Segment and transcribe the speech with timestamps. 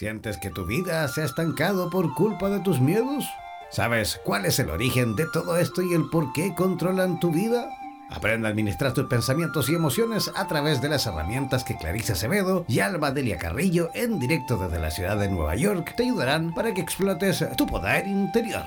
[0.00, 3.28] ¿Sientes que tu vida se ha estancado por culpa de tus miedos?
[3.70, 7.68] ¿Sabes cuál es el origen de todo esto y el por qué controlan tu vida?
[8.08, 12.64] Aprende a administrar tus pensamientos y emociones a través de las herramientas que Clarice Acevedo
[12.66, 16.72] y Alba Delia Carrillo en directo desde la ciudad de Nueva York te ayudarán para
[16.72, 18.64] que explotes tu poder interior.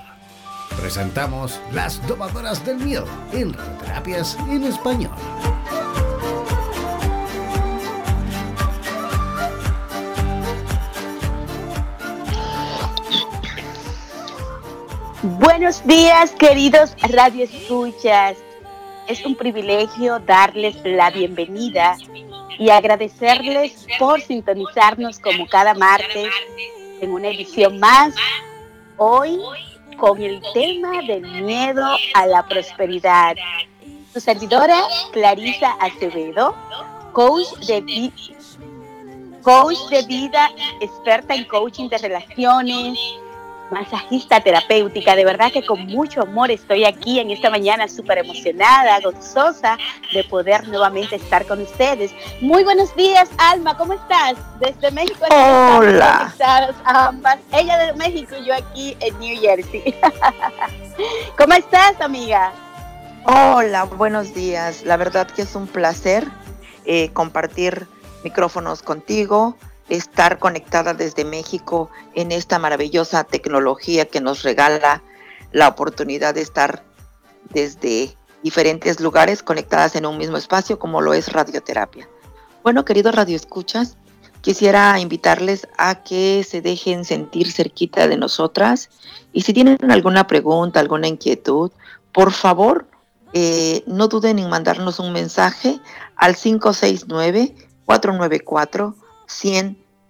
[0.80, 5.16] Presentamos Las Domadoras del Miedo en Radioterapias en Español.
[15.44, 18.38] Buenos días, queridos Radio Escuchas.
[19.10, 21.98] Es un privilegio darles la bienvenida
[22.58, 26.32] y agradecerles por sintonizarnos como cada martes
[27.02, 28.16] en una edición más.
[28.96, 29.38] Hoy
[29.98, 33.36] con el tema del miedo a la prosperidad.
[34.14, 34.80] Su servidora
[35.12, 36.56] Clarisa Acevedo,
[37.12, 38.14] coach de,
[39.42, 42.98] coach de vida, experta en coaching de relaciones,
[43.72, 45.16] masajista terapéutica.
[45.16, 49.78] De verdad que con mucho amor estoy aquí en esta mañana súper emocionada, gozosa
[50.14, 52.12] de poder nuevamente estar con ustedes.
[52.42, 54.36] Muy buenos días, Alma, ¿cómo estás?
[54.60, 55.26] Desde México.
[55.30, 56.34] Hola.
[56.86, 57.40] Ambas.
[57.52, 59.96] Ella de México y yo aquí en New Jersey.
[61.38, 62.52] ¿Cómo estás, amiga?
[63.26, 64.84] Hola, buenos días.
[64.84, 66.28] La verdad que es un placer
[66.86, 67.88] eh, compartir
[68.24, 69.58] micrófonos contigo
[69.94, 75.04] estar conectada desde México en esta maravillosa tecnología que nos regala
[75.52, 76.84] la oportunidad de estar
[77.52, 82.10] desde diferentes lugares conectadas en un mismo espacio como lo es radioterapia.
[82.64, 83.98] Bueno, queridos radioescuchas,
[84.42, 88.90] quisiera invitarles a que se dejen sentir cerquita de nosotras
[89.32, 91.72] y si tienen alguna pregunta, alguna inquietud,
[92.12, 92.88] por favor,
[93.34, 95.80] eh, no duden en mandarnos un mensaje
[96.16, 98.96] al 569 494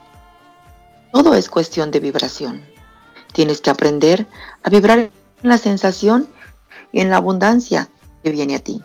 [1.13, 2.63] Todo es cuestión de vibración.
[3.33, 4.27] Tienes que aprender
[4.63, 5.11] a vibrar en
[5.43, 6.29] la sensación
[6.93, 7.89] y en la abundancia
[8.23, 8.83] que viene a ti.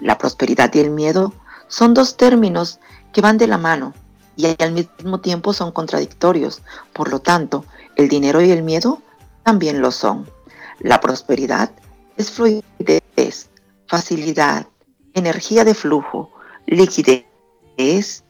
[0.00, 1.32] La prosperidad y el miedo
[1.68, 2.80] son dos términos
[3.12, 3.94] que van de la mano
[4.36, 6.62] y al mismo tiempo son contradictorios.
[6.92, 7.64] Por lo tanto,
[7.96, 9.02] el dinero y el miedo
[9.42, 10.28] también lo son.
[10.80, 11.70] La prosperidad
[12.16, 13.48] es fluidez,
[13.86, 14.66] facilidad,
[15.14, 16.32] energía de flujo,
[16.66, 17.24] liquidez,
[17.76, 18.24] es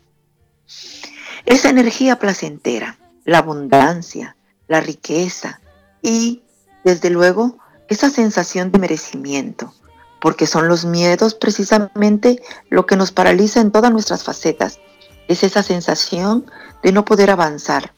[1.65, 4.37] energía placentera, la abundancia,
[4.69, 5.61] la riqueza
[6.03, 6.43] y,
[6.85, 7.59] desde luego,
[7.89, 9.73] esa sensación de merecimiento,
[10.21, 14.79] porque son los miedos precisamente lo que nos paraliza en todas nuestras facetas.
[15.29, 16.47] Es esa sensación
[16.83, 17.93] de no poder avanzar.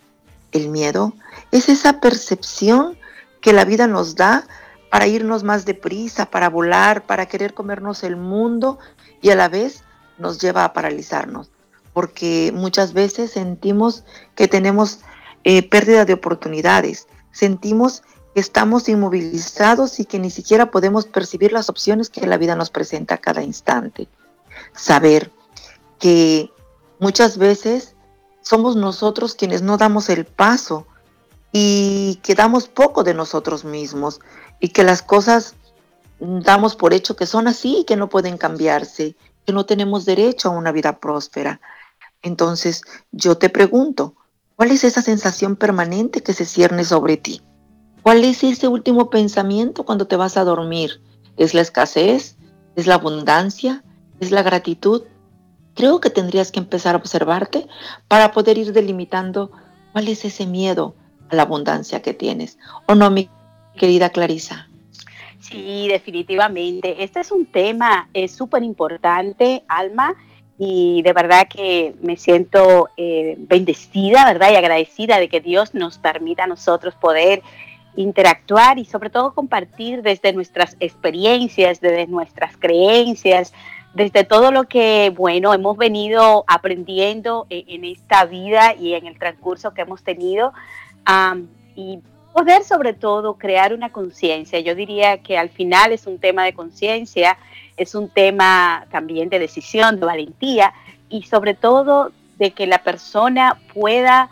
[0.52, 1.12] El miedo
[1.50, 2.96] es esa percepción
[3.40, 4.46] que la vida nos da
[4.90, 8.78] para irnos más deprisa, para volar, para querer comernos el mundo
[9.20, 9.82] y a la vez
[10.18, 11.50] nos lleva a paralizarnos,
[11.92, 14.04] porque muchas veces sentimos
[14.34, 15.00] que tenemos
[15.48, 18.02] eh, pérdida de oportunidades, sentimos
[18.34, 22.70] que estamos inmovilizados y que ni siquiera podemos percibir las opciones que la vida nos
[22.70, 24.08] presenta a cada instante.
[24.74, 25.30] Saber
[26.00, 26.50] que
[26.98, 27.94] muchas veces
[28.42, 30.84] somos nosotros quienes no damos el paso
[31.52, 34.18] y que damos poco de nosotros mismos
[34.58, 35.54] y que las cosas
[36.18, 39.14] damos por hecho que son así y que no pueden cambiarse
[39.46, 41.60] que no tenemos derecho a una vida próspera.
[42.20, 42.82] Entonces,
[43.12, 44.16] yo te pregunto,
[44.56, 47.42] ¿cuál es esa sensación permanente que se cierne sobre ti?
[48.02, 51.02] ¿Cuál es ese último pensamiento cuando te vas a dormir?
[51.36, 52.36] ¿Es la escasez?
[52.74, 53.84] ¿Es la abundancia?
[54.20, 55.02] ¿Es la gratitud?
[55.74, 57.66] Creo que tendrías que empezar a observarte
[58.08, 59.50] para poder ir delimitando
[59.92, 60.94] cuál es ese miedo
[61.28, 62.58] a la abundancia que tienes.
[62.86, 63.28] ¿O no, mi
[63.76, 64.68] querida Clarisa?
[65.40, 67.04] Sí, definitivamente.
[67.04, 70.14] Este es un tema súper importante, Alma,
[70.58, 74.52] y de verdad que me siento eh, bendecida, ¿verdad?
[74.52, 77.42] Y agradecida de que Dios nos permita a nosotros poder
[77.94, 83.52] interactuar y sobre todo compartir desde nuestras experiencias, desde nuestras creencias,
[83.94, 89.72] desde todo lo que, bueno, hemos venido aprendiendo en, esta vida y en el transcurso
[89.72, 90.52] que hemos tenido.
[91.74, 92.00] y
[92.36, 94.60] poder sobre todo crear una conciencia.
[94.60, 97.38] Yo diría que al final es un tema de conciencia,
[97.76, 100.72] es un tema también de decisión, de valentía
[101.08, 104.30] y sobre todo de que la persona pueda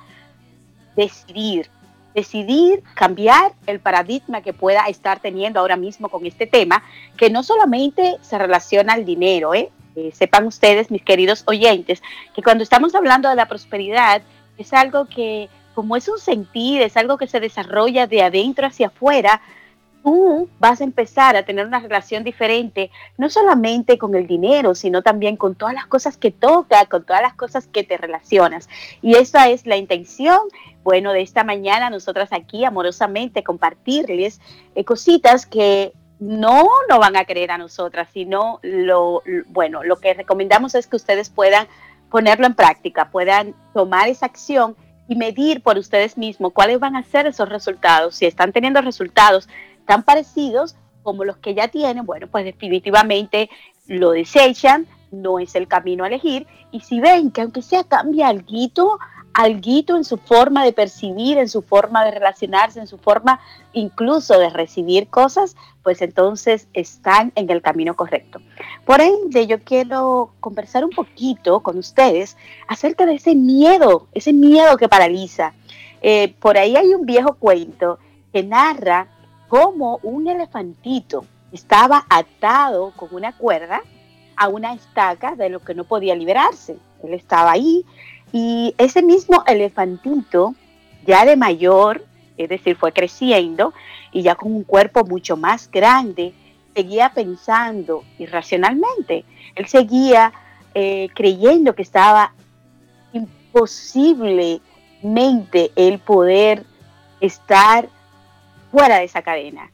[0.97, 1.71] decidir,
[2.15, 6.83] decidir cambiar el paradigma que pueda estar teniendo ahora mismo con este tema,
[7.17, 9.71] que no solamente se relaciona al dinero, ¿eh?
[9.97, 12.03] Eh, sepan ustedes, mis queridos oyentes,
[12.35, 14.23] que cuando estamos hablando de la prosperidad
[14.59, 18.89] es algo que como es un sentir, es algo que se desarrolla de adentro hacia
[18.89, 19.41] afuera,
[20.05, 25.03] tú vas a empezar a tener una relación diferente, no solamente con el dinero, sino
[25.03, 28.69] también con todas las cosas que toca, con todas las cosas que te relacionas.
[29.01, 30.39] Y esa es la intención,
[30.85, 34.41] bueno, de esta mañana nosotras aquí amorosamente compartirles
[34.75, 40.13] eh, cositas que no lo van a creer a nosotras, sino lo, bueno, lo que
[40.13, 41.67] recomendamos es que ustedes puedan
[42.11, 44.77] ponerlo en práctica, puedan tomar esa acción
[45.09, 48.15] y medir por ustedes mismos cuáles van a ser esos resultados.
[48.15, 49.49] Si están teniendo resultados
[49.87, 53.51] tan parecidos como los que ya tienen, bueno, pues definitivamente
[53.87, 56.47] lo desechan, no es el camino a elegir.
[56.73, 58.99] Y si ven que aunque sea cambia algo,
[59.35, 63.41] alguito en su forma de percibir, en su forma de relacionarse, en su forma
[63.73, 68.41] incluso de recibir cosas, pues entonces están en el camino correcto.
[68.87, 72.37] Por ende, yo quiero conversar un poquito con ustedes
[72.69, 75.53] acerca de ese miedo, ese miedo que paraliza.
[76.01, 77.99] Eh, por ahí hay un viejo cuento
[78.33, 79.09] que narra
[79.49, 83.83] cómo un elefantito estaba atado con una cuerda
[84.37, 86.77] a una estaca de lo que no podía liberarse.
[87.03, 87.87] Él estaba ahí
[88.33, 90.55] y ese mismo elefantito,
[91.07, 92.05] ya de mayor,
[92.37, 93.73] es decir, fue creciendo
[94.11, 96.35] y ya con un cuerpo mucho más grande,
[96.75, 99.25] seguía pensando irracionalmente.
[99.55, 100.33] Él seguía
[100.75, 102.33] eh, creyendo que estaba
[103.13, 106.65] imposiblemente el poder
[107.21, 107.89] estar
[108.75, 109.71] fuera de esa cadena,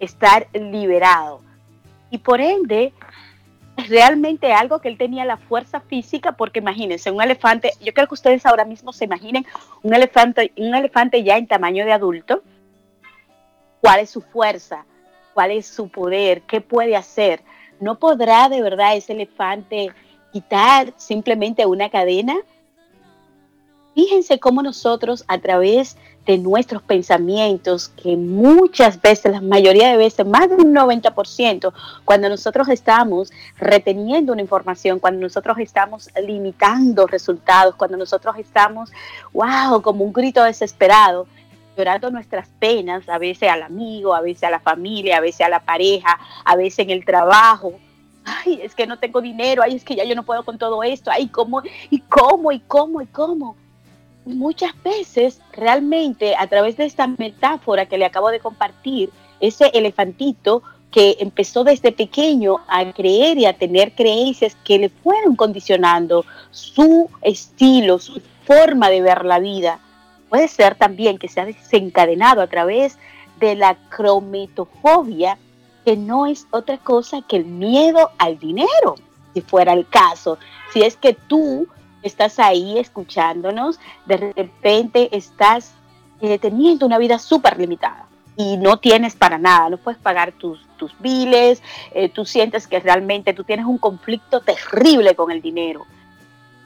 [0.00, 1.42] estar liberado.
[2.10, 2.94] Y por ende,
[3.76, 8.14] realmente algo que él tenía la fuerza física, porque imagínense, un elefante, yo creo que
[8.14, 9.44] ustedes ahora mismo se imaginen
[9.82, 12.42] un elefante, un elefante ya en tamaño de adulto,
[13.82, 14.86] cuál es su fuerza,
[15.34, 17.42] cuál es su poder, qué puede hacer.
[17.80, 19.90] No podrá de verdad ese elefante
[20.32, 22.34] quitar simplemente una cadena.
[23.98, 30.24] Fíjense cómo nosotros a través de nuestros pensamientos, que muchas veces, la mayoría de veces,
[30.24, 31.72] más de un 90%,
[32.04, 38.92] cuando nosotros estamos reteniendo una información, cuando nosotros estamos limitando resultados, cuando nosotros estamos,
[39.32, 41.26] wow, como un grito desesperado,
[41.76, 45.48] llorando nuestras penas, a veces al amigo, a veces a la familia, a veces a
[45.48, 47.72] la pareja, a veces en el trabajo.
[48.24, 50.84] Ay, es que no tengo dinero, ay, es que ya yo no puedo con todo
[50.84, 51.62] esto, ay, ¿cómo?
[51.90, 52.52] ¿Y cómo?
[52.52, 53.02] ¿Y cómo?
[53.02, 53.56] ¿Y cómo?
[54.28, 59.10] Muchas veces realmente a través de esta metáfora que le acabo de compartir,
[59.40, 65.36] ese elefantito que empezó desde pequeño a creer y a tener creencias que le fueron
[65.36, 69.80] condicionando su estilo, su forma de ver la vida.
[70.28, 72.98] Puede ser también que se ha desencadenado a través
[73.38, 75.38] de la crometofobia,
[75.84, 78.96] que no es otra cosa que el miedo al dinero,
[79.34, 80.38] si fuera el caso.
[80.72, 81.66] Si es que tú
[82.02, 85.74] estás ahí escuchándonos, de repente estás
[86.20, 90.64] eh, teniendo una vida súper limitada y no tienes para nada, no puedes pagar tus,
[90.76, 95.86] tus eh, tú sientes que realmente tú tienes un conflicto terrible con el dinero.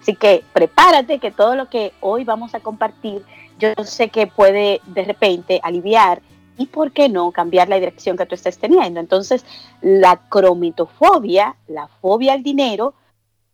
[0.01, 3.25] Así que prepárate que todo lo que hoy vamos a compartir,
[3.59, 6.21] yo sé que puede de repente aliviar
[6.59, 9.01] y, ¿por qué no?, cambiar la dirección que tú estés teniendo.
[9.01, 9.45] Entonces,
[9.81, 12.95] la cromitofobia, la fobia al dinero,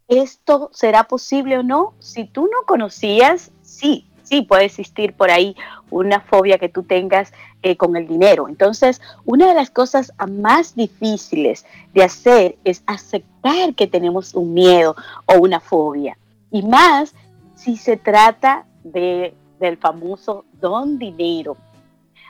[0.08, 1.92] ¿Esto será posible o no?
[1.98, 5.54] Si tú no conocías, sí, sí puede existir por ahí
[5.90, 8.48] una fobia que tú tengas eh, con el dinero.
[8.48, 14.96] Entonces, una de las cosas más difíciles de hacer es aceptar que tenemos un miedo
[15.26, 16.16] o una fobia.
[16.50, 17.14] Y más
[17.54, 21.56] si se trata de, del famoso don dinero.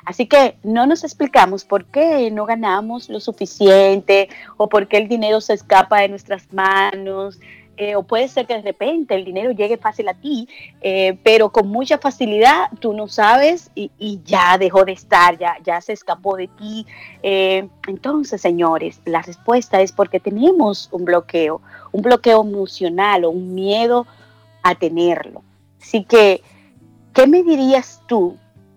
[0.04, 5.08] Así que no nos explicamos por qué no ganamos lo suficiente o por qué el
[5.08, 7.38] dinero se escapa de nuestras manos,
[7.80, 10.48] eh, o puede ser que de repente el dinero llegue fácil a ti,
[10.80, 15.80] eh, pero con mucha facilidad tú no sabes y, ya dejó de estar, ya, ya
[15.80, 16.86] se escapó de ti.
[17.22, 23.54] Eh, entonces, señores, la respuesta es porque tenemos un bloqueo, un bloqueo emocional o un
[23.54, 24.08] miedo
[24.64, 25.44] a tenerlo.
[25.80, 26.42] Así que,
[27.14, 28.36] ¿qué me dirías tú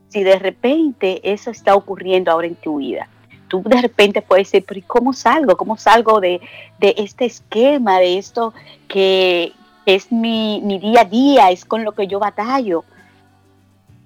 [0.09, 3.09] si de repente eso está ocurriendo ahora en tu vida?
[3.51, 5.57] Tú de repente puedes decir, pero ¿cómo salgo?
[5.57, 6.39] ¿Cómo salgo de,
[6.79, 8.53] este esquema, de esto
[8.87, 9.51] que
[9.85, 12.85] es mi, mi día a día, es con lo que yo batallo?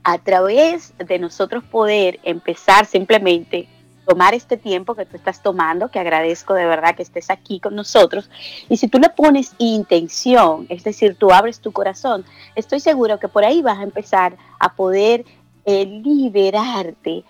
[0.04, 3.68] A través de nosotros poder empezar simplemente
[4.08, 7.76] tomar este tiempo que tú estás tomando, que agradezco de verdad que estés aquí con
[7.76, 8.32] nosotros.
[8.68, 12.26] Y si tú le pones intención, es decir, tú abres tu corazón,
[12.56, 15.24] estoy seguro que por ahí vas a empezar a poder
[15.66, 17.24] eh, liberarte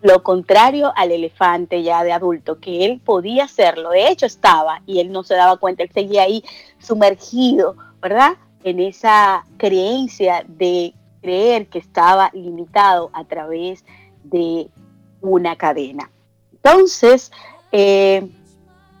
[0.00, 5.00] lo contrario al elefante ya de adulto, que él podía hacerlo, de hecho estaba y
[5.00, 6.44] él no se daba cuenta, él seguía ahí
[6.78, 8.34] sumergido, ¿verdad?
[8.62, 13.84] En esa creencia de creer que estaba limitado a través
[14.22, 14.68] de
[15.20, 16.10] una cadena.
[16.52, 17.32] Entonces,
[17.72, 18.28] eh,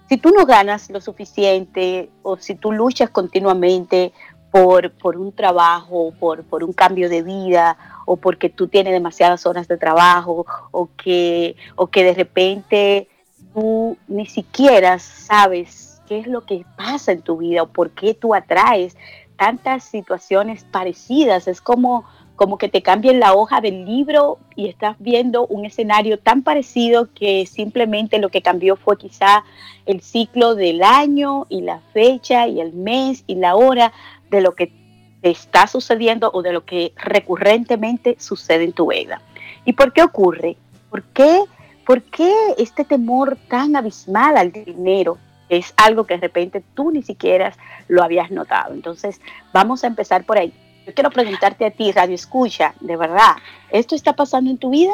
[0.08, 4.12] si tú no ganas lo suficiente o si tú luchas continuamente
[4.50, 7.76] por, por un trabajo, por, por un cambio de vida
[8.08, 13.08] o porque tú tienes demasiadas horas de trabajo o que, o que de repente
[13.52, 18.14] tú ni siquiera sabes qué es lo que pasa en tu vida o por qué
[18.14, 18.96] tú atraes
[19.36, 21.48] tantas situaciones parecidas.
[21.48, 26.18] Es como, como que te cambien la hoja del libro y estás viendo un escenario
[26.18, 29.44] tan parecido que simplemente lo que cambió fue quizá
[29.84, 33.92] el ciclo del año y la fecha y el mes y la hora
[34.30, 34.77] de lo que
[35.22, 39.20] está sucediendo o de lo que recurrentemente sucede en tu vida.
[39.64, 40.56] ¿Y por qué ocurre?
[40.90, 41.42] ¿Por qué,
[41.84, 45.18] ¿Por qué este temor tan abismal al dinero?
[45.48, 47.52] Es algo que de repente tú ni siquiera
[47.88, 48.74] lo habías notado.
[48.74, 49.20] Entonces,
[49.52, 50.52] vamos a empezar por ahí.
[50.86, 53.36] Yo quiero preguntarte a ti, Radio Escucha, de verdad,
[53.70, 54.92] ¿esto está pasando en tu vida?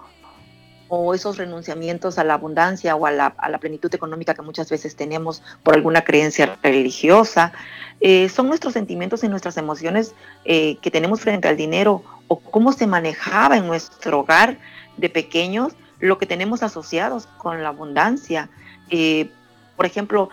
[0.90, 5.40] o esos renunciamientos a la abundancia o a la, plenitud económica que muchas veces tenemos
[5.62, 7.52] por alguna creencia religiosa.
[8.00, 12.72] Eh, son nuestros sentimientos y nuestras emociones eh, que tenemos frente al dinero o cómo
[12.72, 14.58] se manejaba en nuestro hogar
[14.96, 18.50] de pequeños lo que tenemos asociados con la abundancia.
[18.88, 19.30] Eh,
[19.76, 20.28] por ejemplo,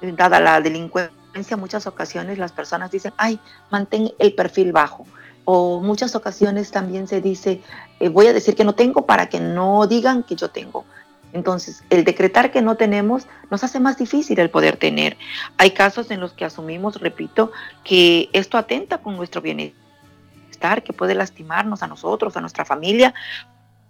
[0.00, 3.38] dada la delincuencia, muchas ocasiones las personas dicen, ay,
[3.70, 5.06] mantén el perfil bajo
[5.44, 7.60] o muchas ocasiones también se dice,
[8.00, 10.84] eh, voy a decir que no tengo para que no digan que yo tengo.
[11.32, 15.16] Entonces, el decretar que no tenemos nos hace más difícil el poder tener.
[15.56, 17.52] Hay casos en los que asumimos, repito,
[17.84, 23.14] que esto atenta con nuestro bienestar, que puede lastimarnos a nosotros, a nuestra familia,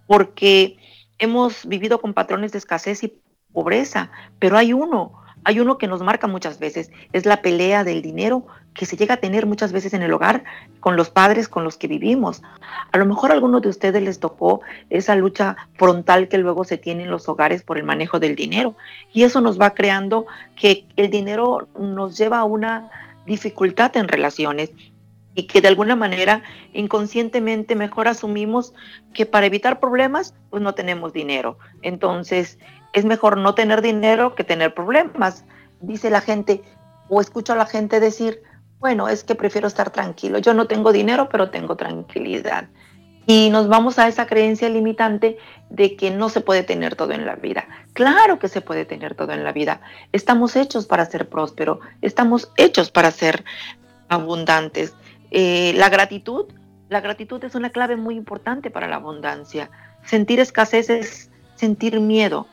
[0.07, 0.77] porque
[1.19, 3.21] hemos vivido con patrones de escasez y
[3.53, 8.03] pobreza, pero hay uno, hay uno que nos marca muchas veces, es la pelea del
[8.03, 10.45] dinero que se llega a tener muchas veces en el hogar
[10.81, 12.43] con los padres con los que vivimos.
[12.91, 16.79] A lo mejor a algunos de ustedes les tocó esa lucha frontal que luego se
[16.79, 18.77] tiene en los hogares por el manejo del dinero
[19.13, 22.91] y eso nos va creando que el dinero nos lleva a una
[23.27, 24.71] dificultad en relaciones
[25.35, 28.75] y que de alguna manera inconscientemente mejor asumimos
[29.15, 31.59] que para evitar problemas pues no tenemos dinero.
[31.83, 32.59] Entonces
[32.93, 35.45] es mejor no tener dinero que tener problemas.
[35.81, 36.63] Dice la gente
[37.09, 38.43] o escucho a la gente decir,
[38.79, 40.39] bueno, es que prefiero estar tranquilo.
[40.39, 42.69] Yo no tengo dinero, pero tengo tranquilidad.
[43.27, 45.39] Y nos vamos a esa creencia limitante
[45.71, 47.67] de que no se puede tener todo en la vida.
[47.93, 49.81] Claro que se puede tener todo en la vida.
[50.11, 53.45] Estamos hechos para ser próspero, estamos hechos para ser
[54.09, 54.95] abundantes.
[55.31, 56.47] Eh, la gratitud,
[56.89, 59.71] la gratitud es una clave muy importante para la abundancia.
[60.05, 62.49] Sentir escasez es sentir miedo.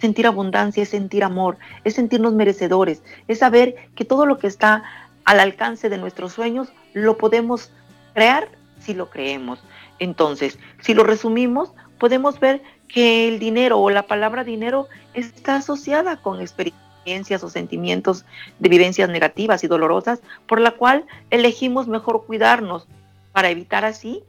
[0.00, 4.84] Sentir abundancia es sentir amor, es sentirnos merecedores, es saber que todo lo que está
[5.24, 7.70] al alcance de nuestros sueños lo podemos
[8.14, 8.48] crear
[8.80, 9.62] si lo creemos.
[9.98, 16.16] Entonces, si lo resumimos, podemos ver que el dinero o la palabra dinero está asociada
[16.16, 18.24] con experiencias o sentimientos
[18.58, 22.86] de vivencias negativas y dolorosas, por la cual elegimos mejor cuidarnos
[23.32, 24.24] para evitar así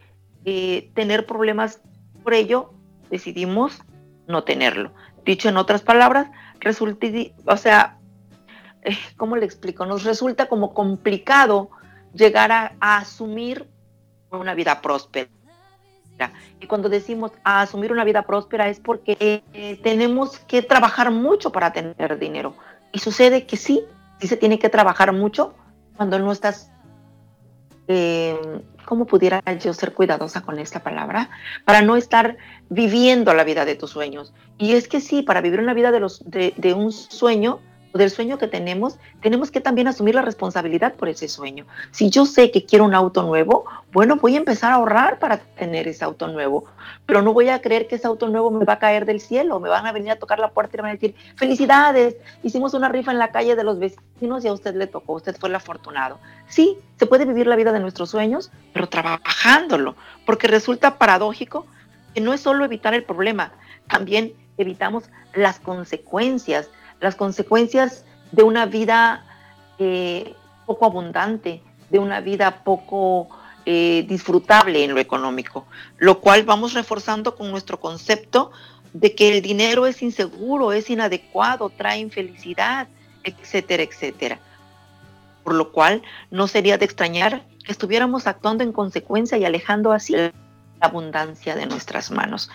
[0.46, 1.82] eh, tener problemas.
[2.24, 2.74] Por ello,
[3.10, 3.84] decidimos
[4.28, 4.92] no tenerlo.
[5.27, 6.29] Dicho en otras palabras,
[6.62, 7.05] resulta,
[7.46, 7.98] o sea,
[8.81, 9.86] eh, ¿cómo le explico?
[9.86, 11.69] Nos resulta como complicado
[12.13, 13.67] llegar a asumir
[14.31, 15.27] una vida próspera.
[16.62, 21.51] Y cuando decimos a asumir una vida próspera es porque eh, tenemos que trabajar mucho
[21.51, 22.55] para tener dinero.
[22.93, 23.84] Y sucede que sí,
[24.22, 25.53] sí se tiene que trabajar mucho
[25.98, 26.72] cuando no estás,
[27.88, 28.38] eh,
[28.86, 31.29] ¿cómo pudiera yo ser cuidadosa con esta palabra?
[31.65, 32.38] Para no estar
[32.70, 34.34] viviendo la vida de tus sueños.
[34.58, 37.60] Y es que sí, para vivir una vida de, los, de un sueño,
[37.98, 41.66] del sueño que tenemos, tenemos que también asumir la responsabilidad por ese sueño.
[41.92, 45.38] Si yo sé que quiero un auto nuevo, bueno, voy a empezar a ahorrar para
[45.38, 46.66] tener ese auto nuevo,
[47.06, 49.60] pero no voy a creer que ese auto nuevo me va a caer del cielo,
[49.60, 52.74] me van a venir a tocar la puerta y me van a decir, felicidades, hicimos
[52.74, 55.50] una rifa en la calle de los vecinos y a usted le tocó, usted fue
[55.50, 56.20] el afortunado.
[56.48, 61.66] Sí, se puede vivir la vida de nuestros sueños, pero trabajándolo, porque resulta paradójico
[62.13, 63.51] que no es solo evitar el problema,
[63.88, 69.25] también evitamos las consecuencias las consecuencias de una vida
[69.80, 70.34] eh,
[70.66, 73.30] poco abundante, de una vida poco
[73.66, 75.66] eh, disfrutable en lo económico,
[75.98, 78.51] lo cual vamos reforzando con nuestro concepto
[78.94, 82.88] de que el dinero es inseguro, es inadecuado, trae infelicidad,
[83.24, 84.39] etcétera, etcétera.
[85.44, 86.01] Por lo cual
[86.32, 90.34] no sería de extrañar que estuviéramos actuando en consecuencia y alejando así la
[90.80, 92.50] abundancia de nuestras manos.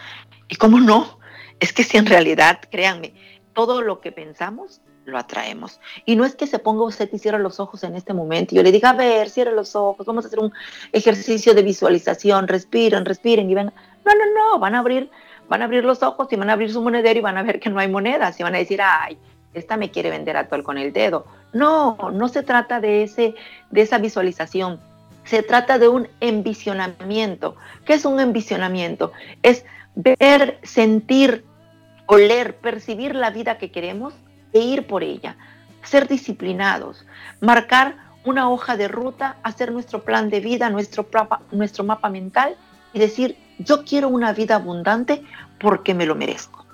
[0.48, 1.18] Y cómo no,
[1.60, 3.14] es que si en realidad, créanme,
[3.52, 5.80] todo lo que pensamos lo atraemos.
[6.04, 8.56] Y no es que se ponga usted y cierre los ojos en este momento y
[8.56, 10.52] yo le diga, a ver, cierre los ojos, vamos a hacer un
[10.92, 13.74] ejercicio de visualización, respiren, respiren y vengan.
[14.04, 15.10] No, no, no, van a abrir,
[15.48, 17.60] van a abrir los ojos y van a abrir su monedero y van a ver
[17.60, 19.18] que no hay monedas y van a decir, ay,
[19.54, 21.26] esta me quiere vender a todo con el dedo.
[21.52, 23.34] No, no se trata de, ese,
[23.70, 24.80] de esa visualización.
[25.24, 27.56] Se trata de un envisionamiento.
[27.84, 29.12] ¿Qué es un envisionamiento?
[29.42, 31.44] Es ver, sentir,
[32.06, 34.14] oler, percibir la vida que queremos
[34.52, 35.36] e ir por ella,
[35.82, 37.04] ser disciplinados,
[37.40, 41.08] marcar una hoja de ruta, hacer nuestro plan de vida, nuestro,
[41.50, 42.56] nuestro mapa mental
[42.92, 45.22] y decir, yo quiero una vida abundante
[45.58, 46.64] porque me lo merezco.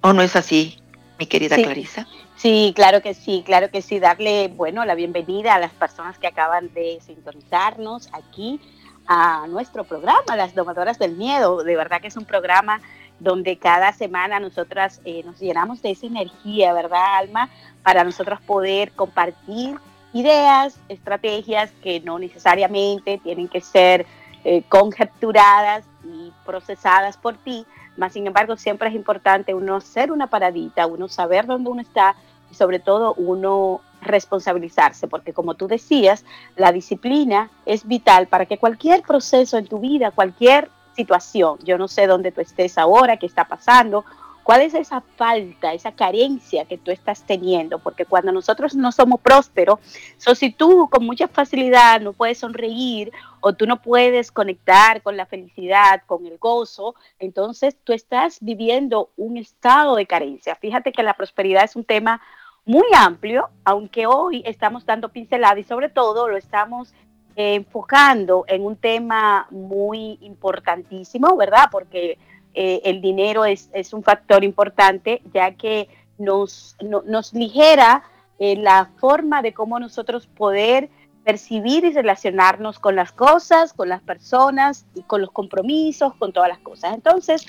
[0.00, 0.78] ¿O no es así,
[1.18, 2.06] mi querida Clarisa?
[2.36, 3.98] Sí, claro que sí, claro que sí.
[4.00, 8.60] Darle, bueno, la bienvenida a las personas que acaban de sintonizarnos aquí
[9.06, 11.62] a nuestro programa, Las Domadoras del Miedo.
[11.62, 12.80] De verdad que es un programa
[13.20, 17.48] donde cada semana nosotras eh, nos llenamos de esa energía, ¿verdad, Alma?
[17.82, 19.76] Para nosotros poder compartir
[20.12, 24.06] ideas, estrategias que no necesariamente tienen que ser
[24.44, 30.28] eh, conjecturadas y procesadas por ti, más sin embargo siempre es importante uno hacer una
[30.28, 32.14] paradita, uno saber dónde uno está
[32.50, 36.24] y sobre todo uno responsabilizarse, porque como tú decías,
[36.56, 41.58] la disciplina es vital para que cualquier proceso en tu vida, cualquier situación.
[41.64, 44.04] Yo no sé dónde tú estés ahora, qué está pasando,
[44.44, 49.20] cuál es esa falta, esa carencia que tú estás teniendo, porque cuando nosotros no somos
[49.20, 49.80] prósperos,
[50.18, 55.16] so, si tú con mucha facilidad no puedes sonreír o tú no puedes conectar con
[55.16, 60.54] la felicidad, con el gozo, entonces tú estás viviendo un estado de carencia.
[60.56, 62.20] Fíjate que la prosperidad es un tema
[62.66, 66.94] muy amplio, aunque hoy estamos dando pincelada y sobre todo lo estamos
[67.36, 71.68] enfocando en un tema muy importantísimo, ¿verdad?
[71.70, 72.18] Porque
[72.54, 78.04] eh, el dinero es, un factor importante, ya que nos, nos ligera
[78.38, 80.88] eh, la forma de cómo nosotros poder
[81.24, 86.48] percibir y relacionarnos con las cosas, con las personas y con los compromisos, con todas
[86.48, 86.94] las cosas.
[86.94, 87.46] Entonces,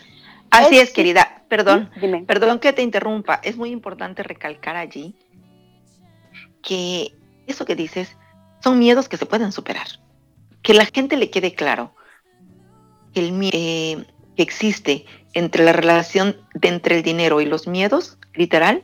[0.52, 1.44] Así es, querida.
[1.50, 1.90] Perdón,
[2.28, 3.40] perdón que te interrumpa.
[3.44, 5.16] Es muy importante recalcar allí
[6.62, 7.14] que
[7.48, 8.16] eso que dices
[8.66, 9.86] son miedos que se pueden superar.
[10.64, 11.94] Que la gente le quede claro
[13.14, 18.18] que el miedo eh, que existe entre la relación entre el dinero y los miedos,
[18.34, 18.84] literal,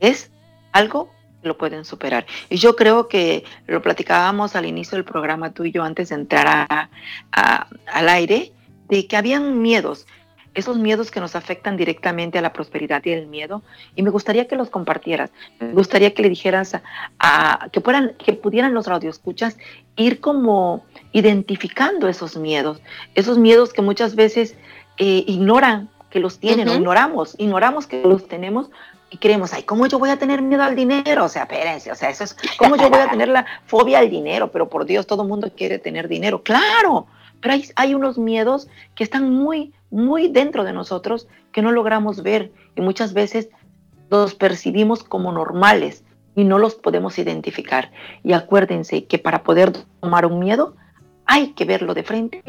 [0.00, 0.30] es
[0.72, 1.10] algo
[1.42, 2.26] lo pueden superar.
[2.50, 6.16] Y yo creo que lo platicábamos al inicio del programa tú y yo antes de
[6.16, 6.90] entrar
[7.32, 8.52] al aire,
[8.90, 10.06] de que habían miedos,
[10.54, 13.62] esos miedos que nos afectan directamente a la prosperidad y el miedo,
[13.94, 16.76] y me gustaría que los compartieras, me gustaría que le dijeras
[17.18, 19.56] a, que, puedan, que pudieran los radioescuchas
[19.96, 22.80] ir como identificando esos miedos,
[23.14, 24.56] esos miedos que muchas veces
[24.98, 28.70] eh, ignoran que los tienen, o ignoramos, ignoramos que los tenemos
[29.10, 31.24] y creemos, ay, ¿cómo yo voy a tener miedo al dinero?
[31.24, 34.08] O sea, espérense, o sea, eso es, ¿cómo yo voy a tener la fobia al
[34.08, 34.50] dinero?
[34.52, 36.42] Pero por Dios, todo el mundo quiere tener dinero.
[36.42, 37.06] Claro,
[37.40, 42.22] pero hay, hay unos miedos que están muy, muy dentro de nosotros que no logramos
[42.22, 43.50] ver y muchas veces
[44.10, 47.90] los percibimos como normales y no los podemos identificar.
[48.22, 50.74] Y acuérdense que para poder tomar un miedo
[51.26, 52.42] hay que verlo de frente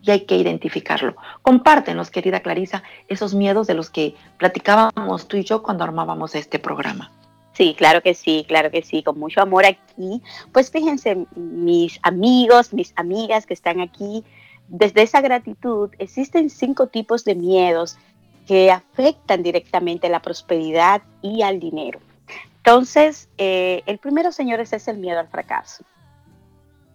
[0.00, 1.16] y hay que identificarlo.
[1.42, 6.58] Compártenos, querida Clarisa, esos miedos de los que platicábamos tú y yo cuando armábamos este
[6.58, 7.10] programa.
[7.52, 10.22] Sí, claro que sí, claro que sí, con mucho amor aquí.
[10.52, 14.22] Pues fíjense, mis amigos, mis amigas que están aquí,
[14.68, 17.98] desde esa gratitud existen cinco tipos de miedos
[18.46, 22.00] que afectan directamente la prosperidad y al dinero.
[22.58, 25.84] Entonces, eh, el primero, señores, es el miedo al fracaso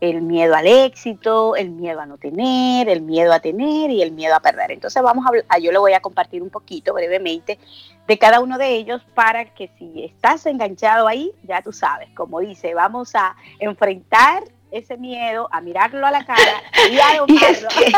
[0.10, 4.12] el miedo al éxito, el miedo a no tener, el miedo a tener y el
[4.12, 4.72] miedo a perder.
[4.72, 7.58] Entonces vamos a, yo le voy a compartir un poquito brevemente
[8.06, 12.42] de cada uno de ellos para que si estás enganchado ahí, ya tú sabes, como
[12.42, 17.66] dice, vamos a enfrentar ese miedo, a mirarlo a la cara y a y es,
[17.66, 17.92] que,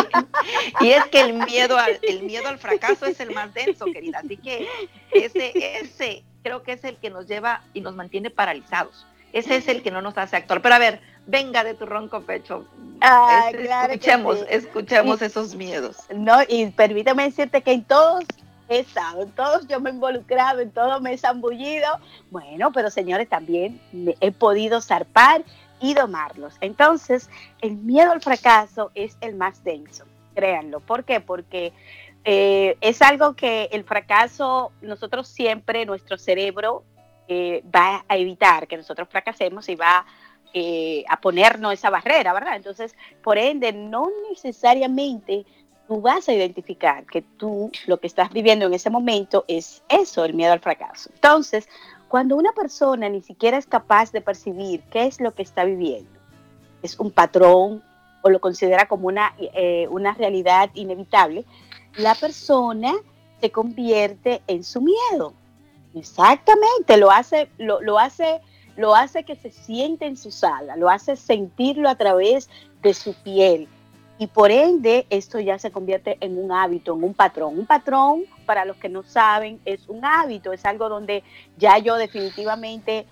[0.86, 4.20] y es que el miedo al el miedo al fracaso es el más denso, querida.
[4.20, 4.68] Así que
[5.12, 9.08] ese ese creo que es el que nos lleva y nos mantiene paralizados.
[9.34, 10.62] Ese es el que no nos hace actuar.
[10.62, 12.66] Pero a ver, venga de tu ronco pecho.
[13.02, 15.98] Ah, escuchemos, escuchemos esos miedos.
[16.16, 18.24] No, y permíteme decirte que en todos
[18.70, 22.00] he estado, en todos yo me he involucrado, en todos me he zambullido.
[22.32, 23.82] Bueno, pero señores, también
[24.22, 25.44] he podido zarpar
[25.80, 26.56] y domarlos.
[26.62, 27.30] Entonces,
[27.62, 30.80] el miedo al fracaso es el más denso, créanlo.
[30.80, 31.20] ¿Por qué?
[31.20, 31.74] Porque
[32.24, 36.84] eh, es algo que el fracaso, nosotros siempre, nuestro cerebro
[37.28, 40.06] eh, va a evitar que nosotros fracasemos y va
[40.54, 42.56] eh, a ponernos esa barrera, ¿verdad?
[42.56, 45.46] Entonces, por ende, no necesariamente
[45.88, 50.26] tú vas a identificar que tú lo que estás viviendo en ese momento es eso,
[50.26, 51.10] el miedo al fracaso.
[51.14, 51.68] Entonces,
[52.08, 56.10] cuando una persona ni siquiera es capaz de percibir qué es lo que está viviendo,
[56.82, 57.84] es un patrón
[58.22, 61.46] o lo considera como una, eh, una realidad inevitable,
[61.98, 62.94] la persona
[63.40, 65.34] se convierte en su miedo.
[65.94, 68.42] Exactamente, lo hace, lo, lo hace
[68.76, 72.50] lo hace que se siente en su sala, lo hace sentirlo a través
[72.82, 73.68] de su piel.
[74.18, 77.60] Y por ende, esto ya se convierte en un hábito, en un patrón.
[77.60, 81.24] Un patrón, para los que no saben, es un hábito, es algo donde
[81.58, 83.06] ya yo definitivamente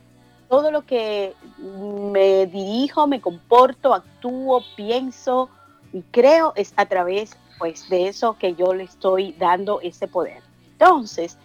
[0.48, 5.50] todo lo que me dirijo, me comporto, actúo, pienso
[5.92, 10.42] y creo es a través pues de eso que yo le estoy dando ese poder.
[10.74, 11.38] Entonces,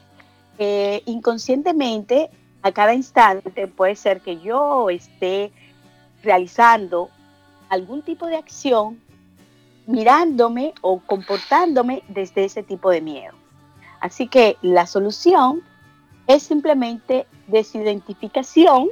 [0.59, 2.31] eh, inconscientemente
[2.62, 5.53] a cada instante puede ser que yo esté
[6.23, 7.09] realizando
[7.68, 9.01] algún tipo de acción
[9.88, 13.33] mirándome o comportándome desde ese tipo de miedo.
[14.01, 15.62] Así que la solución
[16.27, 18.88] es simplemente desidentificación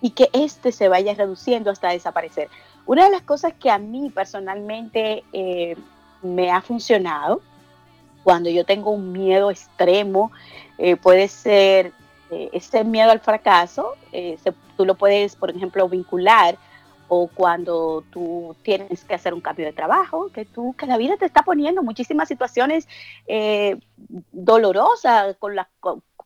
[0.00, 2.48] y que éste se vaya reduciendo hasta desaparecer.
[2.86, 5.76] Una de las cosas que a mí personalmente eh,
[6.22, 7.42] me ha funcionado
[8.22, 10.30] cuando yo tengo un miedo extremo,
[10.78, 11.92] eh, puede ser
[12.30, 14.38] eh, ese miedo al fracaso, eh,
[14.76, 16.56] tú lo puedes, por ejemplo, vincular
[17.08, 21.16] o cuando tú tienes que hacer un cambio de trabajo, que tú, que la vida
[21.16, 22.88] te está poniendo muchísimas situaciones
[23.26, 23.78] eh,
[24.32, 25.36] dolorosas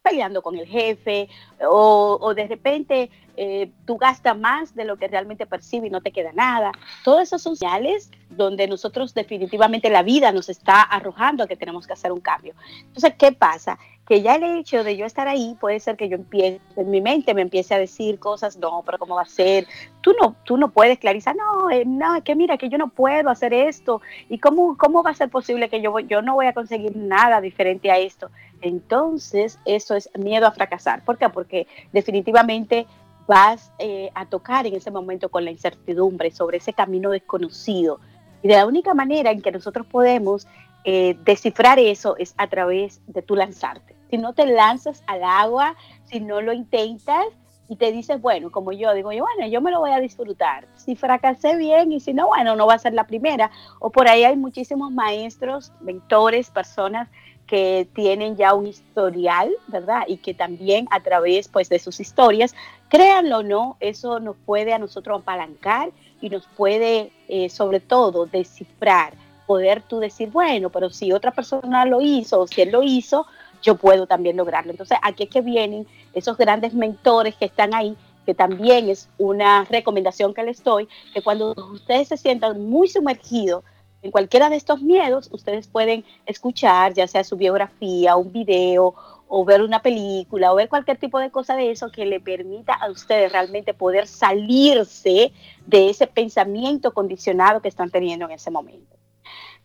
[0.03, 1.29] peleando con el jefe
[1.69, 6.13] o, de repente eh, tú gastas más de lo que realmente percibes y no te
[6.13, 6.73] queda nada.
[7.05, 11.87] Todas esas son señales donde nosotros definitivamente la vida nos está arrojando a que tenemos
[11.87, 12.55] que hacer un cambio.
[12.81, 13.79] Entonces, ¿qué pasa?
[14.11, 17.01] Que ya el hecho de yo estar ahí puede ser que yo empiece, en mi
[17.01, 19.69] mente me empiece a decir cosas, no, pero ¿cómo va a ser?
[20.01, 22.89] Tú no, tú no puedes clarizar, no, eh, no, es que mira, que yo no
[22.89, 24.03] puedo hacer esto.
[24.29, 27.41] ¿Y cómo, cómo va a ser posible que yo, yo no voy a conseguir nada
[27.41, 28.31] diferente a esto?
[28.63, 31.05] Entonces, eso es miedo a fracasar.
[31.05, 31.29] ¿Por qué?
[31.29, 32.89] Porque definitivamente
[33.29, 38.01] vas eh, a tocar en ese momento con la incertidumbre sobre ese camino desconocido.
[38.43, 40.49] Y de la única manera en que nosotros podemos
[40.83, 44.00] eh, descifrar eso es a través de tu lanzarte.
[44.11, 47.27] Si no te lanzas al agua, si no lo intentas
[47.69, 50.67] y te dices, bueno, como yo digo, yo, bueno, yo me lo voy a disfrutar.
[50.75, 53.53] Si fracasé bien y si no, bueno, no va a ser la primera.
[53.79, 57.09] O por ahí hay muchísimos maestros, mentores, personas
[57.47, 60.03] que tienen ya un historial, ¿verdad?
[60.09, 62.55] Y que también a través pues, de sus historias,
[62.89, 68.27] créanlo o no, eso nos puede a nosotros apalancar y nos puede eh, sobre todo
[68.27, 69.15] descifrar,
[69.47, 73.27] poder tú decir, bueno, pero si otra persona lo hizo o si él lo hizo,
[73.63, 74.71] yo puedo también lograrlo.
[74.71, 77.97] Entonces, aquí es que vienen esos grandes mentores que están ahí,
[78.27, 83.65] que también es una recomendación que les doy, que cuando ustedes se sientan muy sumergidos
[84.03, 88.95] en cualquiera de estos miedos, ustedes pueden escuchar ya sea su biografía, un video
[89.29, 92.73] o ver una película o ver cualquier tipo de cosa de eso que le permita
[92.73, 95.33] a ustedes realmente poder salirse
[95.67, 98.97] de ese pensamiento condicionado que están teniendo en ese momento.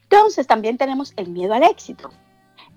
[0.03, 2.11] Entonces también tenemos el miedo al éxito.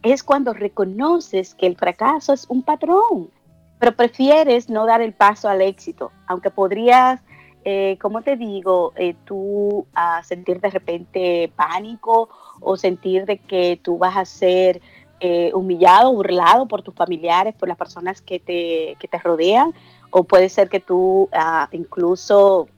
[0.02, 3.30] Es cuando reconoces que el fracaso es un patrón,
[3.78, 7.20] pero prefieres no dar el paso al éxito, aunque podrías
[7.64, 8.94] eh, ¿cómo te digo?
[8.96, 12.30] Eh, tú a sentir de repente pánico
[12.60, 14.80] o sentir de que tú vas a ser
[15.20, 19.74] eh, humillado, burlado por tus familiares, por las personas que te, que te rodean,
[20.10, 22.68] o puede ser que tú ah, incluso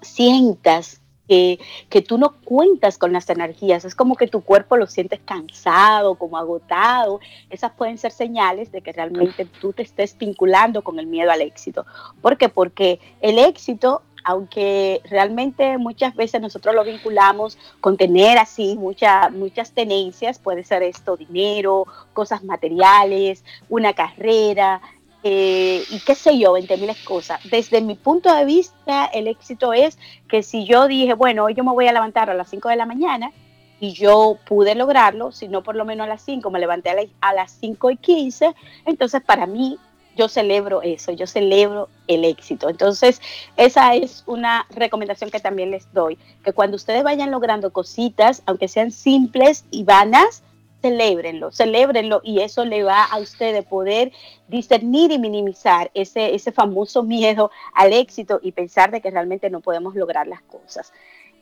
[0.00, 1.58] sientas que,
[1.88, 6.16] que, tú no cuentas con las energías, es como que tu cuerpo lo sientes cansado,
[6.16, 7.20] como agotado.
[7.50, 11.40] Esas pueden ser señales de que realmente tú te estés vinculando con el miedo al
[11.40, 11.86] éxito.
[12.20, 12.48] ¿Por qué?
[12.48, 19.72] Porque el éxito aunque realmente muchas veces nosotros lo vinculamos con tener así muchas muchas
[19.72, 24.80] tenencias, puede ser esto, dinero, cosas materiales, una carrera,
[25.26, 27.40] eh, y qué sé yo, 20 mil cosas.
[27.50, 31.64] Desde mi punto de vista, el éxito es que si yo dije, bueno, hoy yo
[31.64, 33.32] me voy a levantar a las 5 de la mañana
[33.80, 36.96] y yo pude lograrlo, si no por lo menos a las 5, me levanté a,
[37.22, 39.78] a las 5 y 15, entonces para mí
[40.14, 42.68] yo celebro eso, yo celebro el éxito.
[42.68, 43.22] Entonces,
[43.56, 48.68] esa es una recomendación que también les doy, que cuando ustedes vayan logrando cositas, aunque
[48.68, 50.42] sean simples y vanas,
[50.84, 54.12] celébrenlo, celébrenlo y eso le va a ustedes poder
[54.48, 59.60] discernir y minimizar ese, ese famoso miedo al éxito y pensar de que realmente no
[59.60, 60.92] podemos lograr las cosas.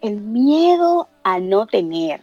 [0.00, 2.20] El miedo a no tener,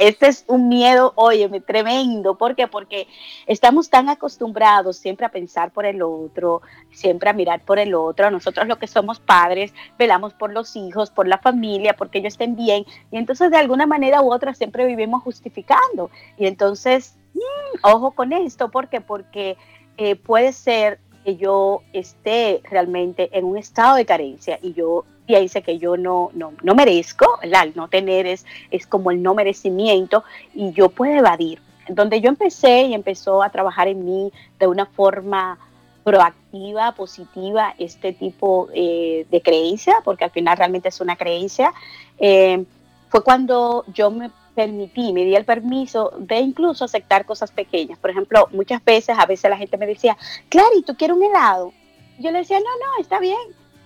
[0.00, 2.36] este es un miedo, oye, tremendo.
[2.36, 2.66] ¿Por qué?
[2.66, 3.06] Porque
[3.46, 8.30] estamos tan acostumbrados siempre a pensar por el otro, siempre a mirar por el otro.
[8.30, 12.56] Nosotros lo que somos padres, velamos por los hijos, por la familia, porque ellos estén
[12.56, 12.86] bien.
[13.10, 16.10] Y entonces de alguna manera u otra siempre vivimos justificando.
[16.38, 19.02] Y entonces, mm, ojo con esto, ¿por qué?
[19.02, 19.58] Porque
[19.98, 25.04] eh, puede ser que yo esté realmente en un estado de carencia y yo
[25.38, 29.34] dice que yo no, no, no merezco, el no tener es, es como el no
[29.34, 31.60] merecimiento y yo puedo evadir.
[31.88, 35.58] Donde yo empecé y empezó a trabajar en mí de una forma
[36.02, 41.72] proactiva, positiva, este tipo eh, de creencia, porque al final realmente es una creencia,
[42.18, 42.64] eh,
[43.08, 47.98] fue cuando yo me permití, me di el permiso de incluso aceptar cosas pequeñas.
[47.98, 50.16] Por ejemplo, muchas veces, a veces la gente me decía,
[50.48, 51.72] Clary, ¿tú quieres un helado?
[52.18, 53.38] Yo le decía, no, no, está bien.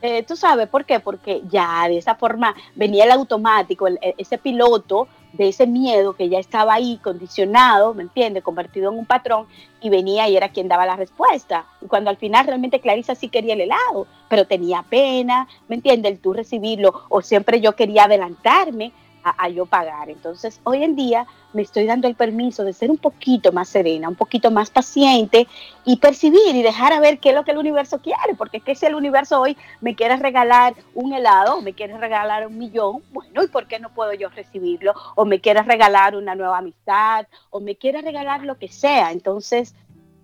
[0.06, 4.36] Eh, tú sabes por qué, porque ya de esa forma venía el automático, e, ese
[4.36, 8.42] piloto de ese miedo que ya estaba ahí condicionado, ¿me entiendes?
[8.42, 9.46] Convertido en un patrón
[9.80, 11.64] y venía y era quien daba la respuesta.
[11.80, 16.12] Y cuando al final realmente Clarisa sí quería el helado, pero tenía pena, ¿me entiendes?
[16.12, 18.92] El tú recibirlo o siempre yo quería adelantarme
[19.24, 20.10] a, yo pagar.
[20.10, 24.08] Entonces, hoy en día me estoy dando el permiso de ser un poquito más serena,
[24.08, 25.46] un poquito más paciente
[25.84, 28.62] y percibir y dejar a ver qué es lo que el universo quiere, porque es
[28.62, 32.58] que si el universo hoy me quiere regalar un helado, o me quiere regalar un
[32.58, 34.94] millón, bueno, ¿y por qué no puedo yo recibirlo?
[35.14, 39.12] O me quiere regalar una nueva amistad, o me quiere regalar lo que sea.
[39.12, 39.74] Entonces,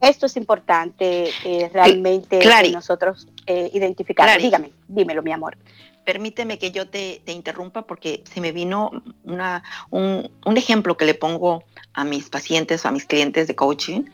[0.01, 4.41] esto es importante eh, realmente que nosotros eh, identificar.
[4.41, 5.57] Dígame, dímelo, mi amor
[6.05, 8.91] permíteme que yo te, interrumpa porque se me vino
[9.25, 14.05] una, un, ejemplo que le pongo a mis pacientes o a mis clientes de coaching,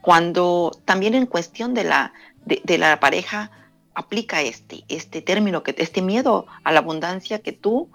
[0.00, 2.12] cuando también en cuestión de la,
[2.44, 3.50] de, la pareja
[3.94, 7.90] aplica este, este término, que, este miedo a la abundancia que tú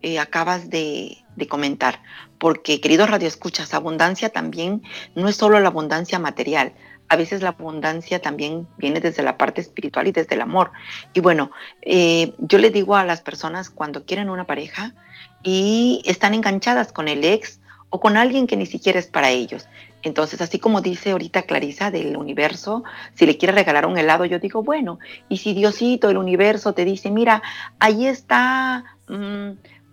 [0.00, 2.02] eh, acabas de, de, comentar.
[2.38, 4.82] Porque, queridos radioescuchas, abundancia también
[5.14, 6.72] no es solo la abundancia material,
[7.08, 10.72] a veces la abundancia también viene desde la parte espiritual y desde el amor.
[11.12, 11.50] Y bueno,
[11.82, 14.94] eh, yo le digo a las personas cuando quieren una pareja
[15.42, 17.60] y están enganchadas con el ex
[17.90, 19.66] o con alguien que ni siquiera es para ellos.
[20.02, 22.82] Entonces, así como dice ahorita Clarisa del universo,
[23.14, 26.84] si le quiere regalar un helado, yo digo, bueno, y si Diosito, el universo, te
[26.84, 27.42] dice, mira,
[27.78, 29.50] ahí está mmm,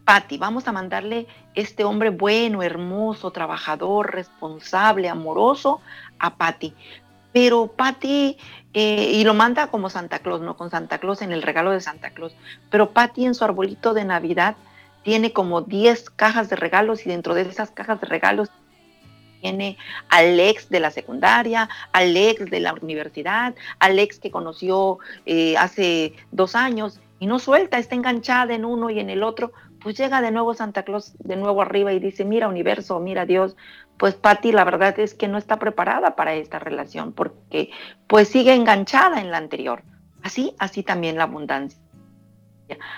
[0.10, 5.82] Patti, vamos a mandarle este hombre bueno, hermoso, trabajador, responsable, amoroso
[6.17, 6.74] a Patti
[7.32, 8.36] pero Patty,
[8.74, 10.58] eh, y lo manda como Santa Claus, ¿no?
[10.58, 12.36] Con Santa Claus en el regalo de Santa Claus,
[12.72, 14.56] pero Patty en su arbolito de Navidad
[15.04, 18.50] tiene como 10 cajas de regalos y dentro de esas cajas de regalos
[19.41, 19.78] tiene
[20.10, 25.56] al ex de la secundaria, al ex de la universidad, al ex que conoció eh,
[25.56, 29.98] hace dos años y no suelta, está enganchada en uno y en el otro, pues
[29.98, 33.56] llega de nuevo Santa Claus de nuevo arriba y dice, mira universo, mira Dios,
[33.98, 37.70] pues Patti la verdad es que no está preparada para esta relación porque
[38.08, 39.84] pues sigue enganchada en la anterior.
[40.24, 41.80] Así, así también la abundancia.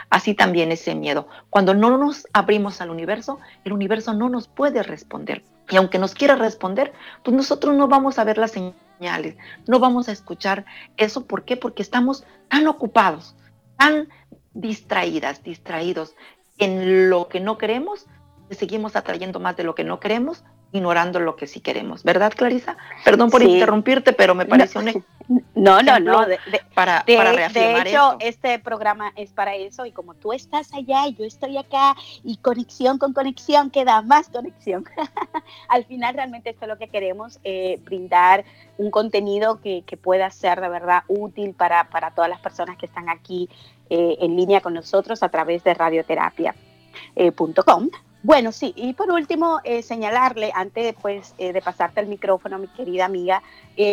[0.09, 1.27] Así también ese miedo.
[1.49, 5.43] Cuando no nos abrimos al universo, el universo no nos puede responder.
[5.69, 6.91] Y aunque nos quiera responder,
[7.23, 10.65] pues nosotros no vamos a ver las señales, no vamos a escuchar
[10.97, 11.25] eso.
[11.25, 11.55] ¿Por qué?
[11.55, 13.35] Porque estamos tan ocupados,
[13.77, 14.09] tan
[14.53, 16.15] distraídas, distraídos
[16.61, 18.07] en lo que no queremos,
[18.49, 22.77] seguimos atrayendo más de lo que no queremos ignorando lo que sí queremos, ¿verdad, Clarisa?
[23.03, 24.81] Perdón por interrumpirte, pero me pareció
[25.55, 26.39] no, no, no, de,
[26.73, 31.07] para, para reafirmar de hecho, este programa es para eso y como tú estás allá
[31.07, 34.85] y yo estoy acá y conexión con conexión queda más conexión.
[35.69, 38.45] Al final realmente esto es lo que queremos, eh, brindar
[38.77, 42.85] un contenido que, que, pueda ser de verdad útil para, para todas las personas que
[42.85, 43.49] están aquí
[43.93, 47.89] eh, en línea con nosotros a través de radioterapia.com.
[48.23, 52.69] Bueno, sí, y por último, eh, señalarle, antes pues, eh, de pasarte el micrófono, mi
[52.69, 53.43] querida amiga,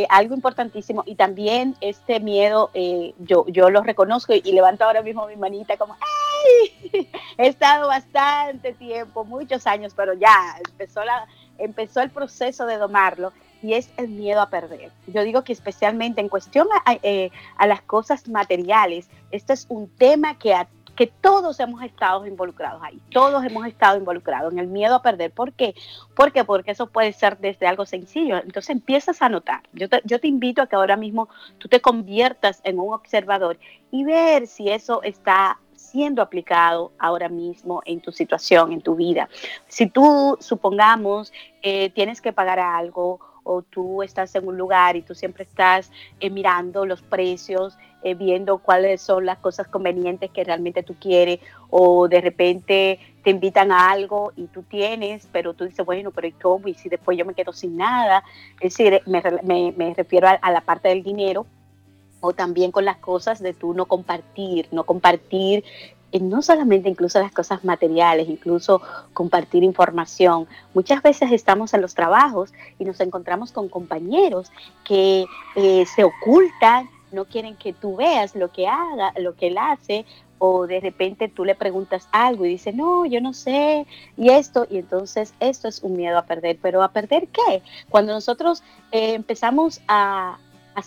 [0.08, 2.70] algo importantísimo, y también este miedo,
[3.18, 7.10] yo, yo lo reconozco y, levanto ahora mismo mi manita como, ¡ay!
[7.36, 11.26] He estado bastante tiempo, muchos años, pero ya empezó, la,
[11.58, 13.32] empezó el proceso de domarlo,
[13.62, 14.90] y es el miedo a perder.
[15.06, 16.96] Yo digo que especialmente en cuestión a,
[17.56, 20.68] a las cosas materiales, este es un tema que a
[20.98, 25.30] que todos hemos estado involucrados ahí, todos hemos estado involucrados en el miedo a perder.
[25.30, 25.76] ¿Por qué?
[26.16, 28.38] Porque, porque eso puede ser desde algo sencillo.
[28.38, 29.62] Entonces empiezas a notar.
[29.72, 33.60] Yo te, yo te invito a que ahora mismo tú te conviertas en un observador
[33.92, 39.28] y ver si eso está siendo aplicado ahora mismo en tu situación, en tu vida.
[39.68, 45.02] Si tú, supongamos, eh, tienes que pagar algo o tú estás en un lugar y
[45.02, 50.44] tú siempre estás eh, mirando los precios, eh, viendo cuáles son las cosas convenientes que
[50.44, 55.64] realmente tú quieres, o de repente te invitan a algo y tú tienes, pero tú
[55.64, 56.68] dices, bueno, pero ¿y cómo?
[56.68, 58.22] Y si después yo me quedo sin nada,
[58.60, 61.46] es decir, me, me, refiero a, la parte del dinero,
[62.20, 65.64] o también con las cosas de tú no compartir, no compartir
[66.12, 68.80] no solamente incluso las cosas materiales, incluso
[69.12, 70.46] compartir información.
[70.74, 74.50] Muchas veces estamos en los trabajos y nos encontramos con compañeros
[74.84, 79.58] que eh, se ocultan, no quieren que tú veas lo que haga, lo que él
[79.58, 80.04] hace,
[80.38, 84.66] o de repente tú le preguntas algo y dice, no, yo no sé, y esto,
[84.70, 87.62] y entonces esto es un miedo a perder, pero ¿a perder qué?
[87.90, 90.38] Cuando nosotros eh, empezamos a,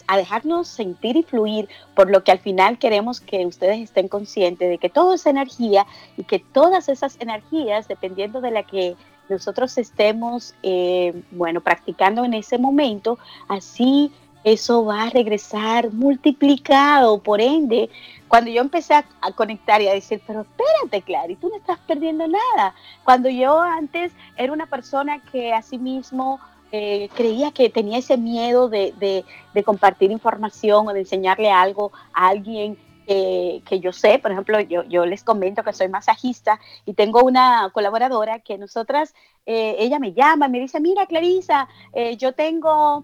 [0.07, 4.69] a dejarnos sentir y fluir por lo que al final queremos que ustedes estén conscientes
[4.69, 5.85] de que todo es energía
[6.17, 8.95] y que todas esas energías, dependiendo de la que
[9.29, 14.11] nosotros estemos, eh, bueno, practicando en ese momento, así
[14.43, 17.19] eso va a regresar multiplicado.
[17.19, 17.89] Por ende,
[18.27, 22.27] cuando yo empecé a, conectar y a decir, pero espérate, Clary, tú no estás perdiendo
[22.27, 22.73] nada.
[23.03, 26.39] Cuando yo antes era una persona que a sí mismo
[26.71, 29.25] eh, creía que tenía ese miedo de,
[29.65, 35.05] compartir información o de enseñarle algo a alguien que yo sé, por ejemplo, yo, yo,
[35.05, 39.13] les comento que soy masajista y tengo una colaboradora que nosotras,
[39.45, 43.03] eh, ella me llama, me dice, mira Clarisa, eh, yo tengo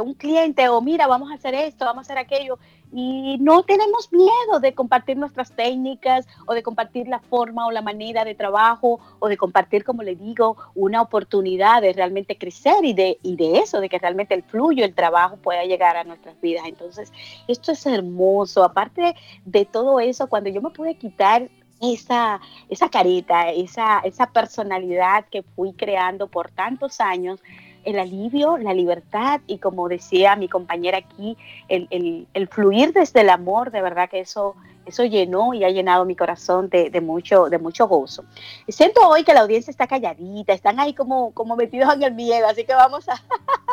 [0.00, 2.58] un cliente o mira, vamos a hacer esto, vamos a hacer aquello
[2.92, 7.80] y no tenemos miedo de compartir nuestras técnicas o de compartir la forma o la
[7.80, 12.92] manera de trabajo o de compartir, como le digo, una oportunidad de realmente crecer y
[12.92, 16.38] de, y de eso, de que realmente el fluyo, el trabajo pueda llegar a nuestras
[16.42, 16.64] vidas.
[16.66, 17.12] Entonces,
[17.48, 18.62] esto es hermoso.
[18.62, 19.14] Aparte
[19.46, 21.48] de todo eso, cuando yo me pude quitar
[21.80, 27.40] esa, esa careta, esa, esa personalidad que fui creando por tantos años,
[27.84, 31.36] el alivio, la libertad y como decía mi compañera aquí,
[31.68, 36.16] el, fluir desde el amor, de verdad que eso, eso llenó y ha llenado mi
[36.16, 38.24] corazón de, mucho, de mucho gozo.
[38.68, 42.46] siento hoy que la audiencia está calladita, están ahí como, como metidos en el miedo,
[42.46, 43.20] así que vamos a,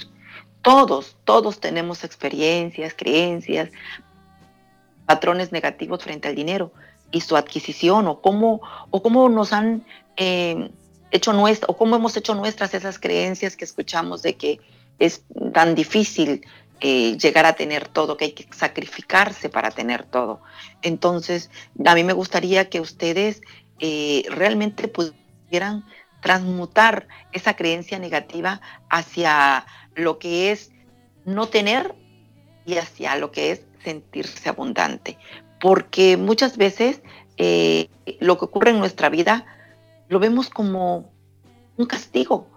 [0.63, 3.71] Todos, todos tenemos experiencias, creencias,
[5.07, 6.73] patrones negativos frente al dinero
[7.13, 8.61] y su adquisición o cómo,
[8.91, 9.85] o cómo nos han
[10.17, 10.71] eh,
[11.13, 14.61] hecho nuestra, o cómo hemos hecho nuestras esas creencias que escuchamos de que
[14.99, 16.45] es tan difícil
[16.81, 20.41] eh, llegar a tener todo, que hay que sacrificarse para tener todo.
[20.83, 21.51] Entonces,
[21.85, 23.41] a mí me gustaría que ustedes
[23.79, 25.85] eh, realmente pudieran
[26.21, 28.61] transmutar esa creencia negativa
[28.91, 29.65] hacia
[29.95, 30.71] lo que es
[31.25, 31.95] no tener
[32.65, 35.19] y hacia lo que es sentirse abundante.
[35.61, 37.01] Porque muchas veces
[37.37, 37.89] eh,
[38.21, 39.47] lo que ocurre en nuestra vida
[40.09, 41.11] lo vemos como
[41.77, 42.49] un castigo.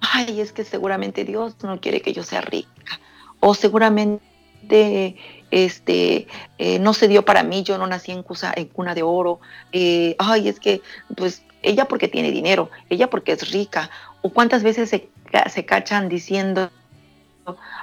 [0.00, 3.00] Ay, es que seguramente Dios no quiere que yo sea rica.
[3.44, 5.16] O seguramente
[5.50, 6.28] este,
[6.58, 8.24] eh, no se dio para mí, yo no nací en,
[8.54, 9.40] en cuna de oro.
[9.72, 10.80] Eh, ay, es que,
[11.16, 13.90] pues, ella porque tiene dinero, ella porque es rica.
[14.22, 15.08] O cuántas veces se,
[15.50, 16.70] se cachan diciendo,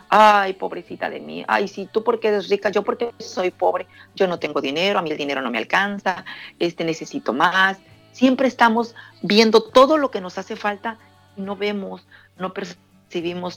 [0.07, 3.85] ay, pobrecita de mí, ay, sí, tú porque eres rica, yo porque soy pobre,
[4.15, 6.23] yo no tengo dinero, a mí el dinero no me alcanza,
[6.57, 7.79] este, necesito más.
[8.13, 10.97] Siempre estamos viendo todo lo que nos hace falta
[11.35, 12.07] y no vemos,
[12.37, 12.88] no percibimos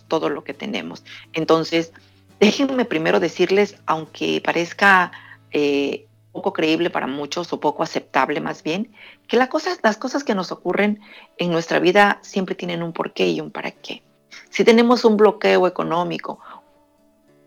[0.09, 1.05] todo lo que tenemos.
[1.33, 1.93] Entonces,
[2.41, 5.13] déjenme primero decirles, aunque parezca
[5.53, 8.91] eh, poco creíble para muchos o poco aceptable más bien,
[9.29, 11.01] que las cosas que nos ocurren
[11.37, 14.03] en nuestra vida siempre tienen un porqué y un para qué.
[14.51, 16.41] Si tenemos un bloqueo económico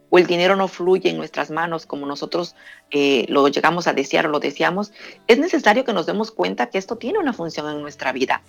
[0.10, 2.56] o el dinero no fluye en nuestras manos como nosotros
[2.92, 4.94] eh, lo llegamos a desear o lo deseamos,
[5.28, 8.44] es necesario que nos demos cuenta que esto tiene una función en nuestra vida.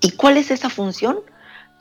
[0.00, 1.20] ¿Y cuál es esa función?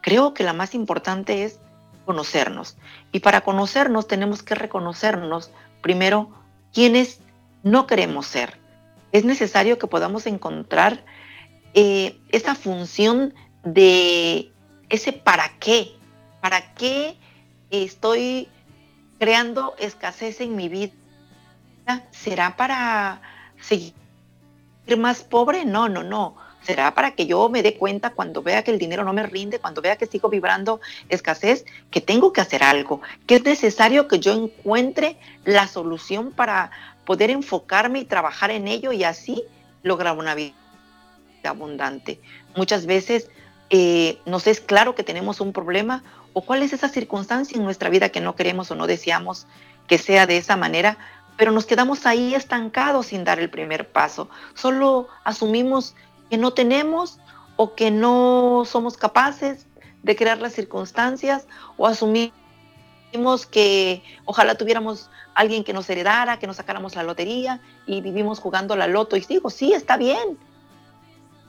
[0.06, 1.60] Creo que la más importante es
[2.06, 2.78] conocernos.
[3.12, 5.50] Y para conocernos tenemos que reconocernos
[5.82, 6.30] primero
[6.72, 7.22] quienes
[7.64, 8.60] no queremos ser.
[9.12, 11.04] Es necesario que podamos encontrar
[11.74, 13.34] eh, esa función
[13.64, 14.52] de
[14.90, 15.96] ese para qué,
[16.40, 17.18] para qué
[17.72, 18.48] estoy
[19.18, 20.94] creando escasez en mi vida.
[22.12, 23.24] ¿Será para
[23.60, 23.96] seguir
[25.00, 25.66] más pobre?
[25.66, 26.45] No, no, no.
[26.66, 29.60] ¿Será para que yo me dé cuenta cuando vea que el dinero no me rinde,
[29.60, 34.20] cuando vea que sigo vibrando escasez, que tengo que hacer algo, que es necesario que
[34.20, 36.72] yo encuentre la solución para
[37.06, 39.44] poder enfocarme y trabajar en ello y así
[39.84, 40.56] lograr una vida
[41.44, 42.20] abundante?
[42.56, 43.30] Muchas veces
[43.70, 46.04] eh, nos es claro que tenemos un problema
[46.34, 49.46] o cuál es esa circunstancia en nuestra vida que no queremos o no deseamos
[49.88, 50.98] que sea de esa manera,
[51.38, 54.30] pero nos quedamos ahí estancados sin dar el primer paso.
[54.54, 55.96] Solo asumimos
[56.30, 57.20] que no tenemos
[57.58, 59.68] o que no somos capaces
[60.04, 61.48] de crear las circunstancias
[61.78, 62.34] o asumimos
[63.50, 68.76] que ojalá tuviéramos alguien que nos heredara, que nos sacáramos la lotería y vivimos jugando
[68.76, 69.18] la loto.
[69.18, 70.38] Y digo, sí, está bien,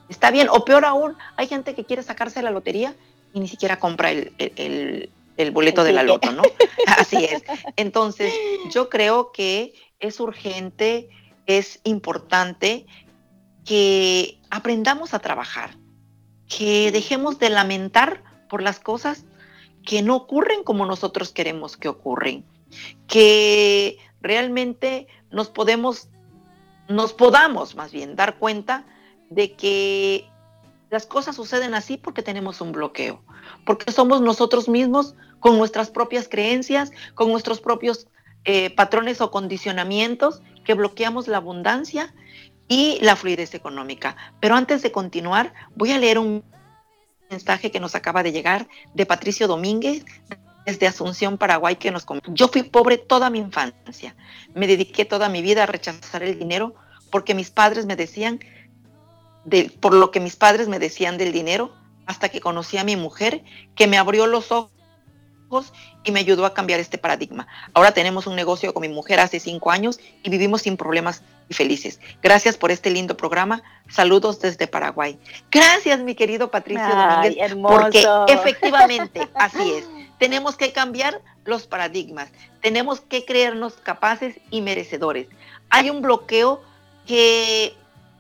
[0.08, 2.94] Está bien, o peor aún, hay gente que quiere sacarse la lotería
[3.32, 5.10] y ni siquiera compra el,
[5.52, 6.42] boleto de la loto, ¿no?
[6.98, 7.42] Así es.
[7.76, 8.32] Entonces,
[8.70, 11.08] yo creo que es urgente,
[11.46, 12.86] es importante
[13.64, 15.76] que aprendamos a trabajar,
[16.48, 19.24] que dejemos de lamentar por las cosas
[19.84, 22.44] que no ocurren como nosotros queremos que ocurren,
[23.06, 26.08] que realmente nos podemos,
[26.88, 28.84] nos podamos más bien dar cuenta
[29.30, 30.28] de que
[30.90, 33.22] las cosas suceden así porque tenemos un bloqueo,
[33.64, 38.08] porque somos nosotros mismos con nuestras propias creencias, con nuestros propios
[38.44, 42.14] eh, patrones o condicionamientos que bloqueamos la abundancia
[42.68, 44.16] y la fluidez económica.
[44.40, 46.44] Pero antes de continuar, voy a leer un
[47.30, 50.04] mensaje que nos acaba de llegar de Patricio Domínguez
[50.64, 52.30] desde Asunción, Paraguay, que nos comenta.
[52.32, 54.16] Yo fui pobre toda mi infancia.
[54.54, 56.74] Me dediqué toda mi vida a rechazar el dinero
[57.10, 58.40] porque mis padres me decían
[59.80, 61.72] por lo que mis padres me decían del dinero,
[62.04, 63.44] hasta que conocí a mi mujer,
[63.74, 64.72] que me abrió los ojos
[66.04, 67.46] y me ayudó a cambiar este paradigma.
[67.72, 71.54] Ahora tenemos un negocio con mi mujer hace cinco años y vivimos sin problemas y
[71.54, 72.00] felices.
[72.22, 73.62] Gracias por este lindo programa.
[73.88, 75.18] Saludos desde Paraguay.
[75.50, 79.84] Gracias, mi querido Patricio Domínguez, porque efectivamente así es.
[80.18, 82.30] Tenemos que cambiar los paradigmas.
[82.60, 85.28] Tenemos que creernos capaces y merecedores.
[85.70, 86.62] Hay un bloqueo
[87.06, 87.74] que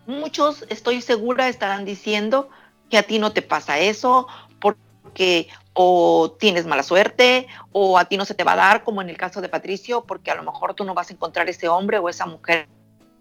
[0.06, 2.48] muchos, estoy segura, estarán diciendo
[2.90, 4.28] que a ti no te pasa eso
[4.60, 5.48] porque
[5.78, 9.10] o tienes mala suerte o a ti no se te va a dar, como en
[9.10, 11.98] el caso de Patricio, porque a lo mejor tú no vas a encontrar ese hombre
[11.98, 12.66] o esa mujer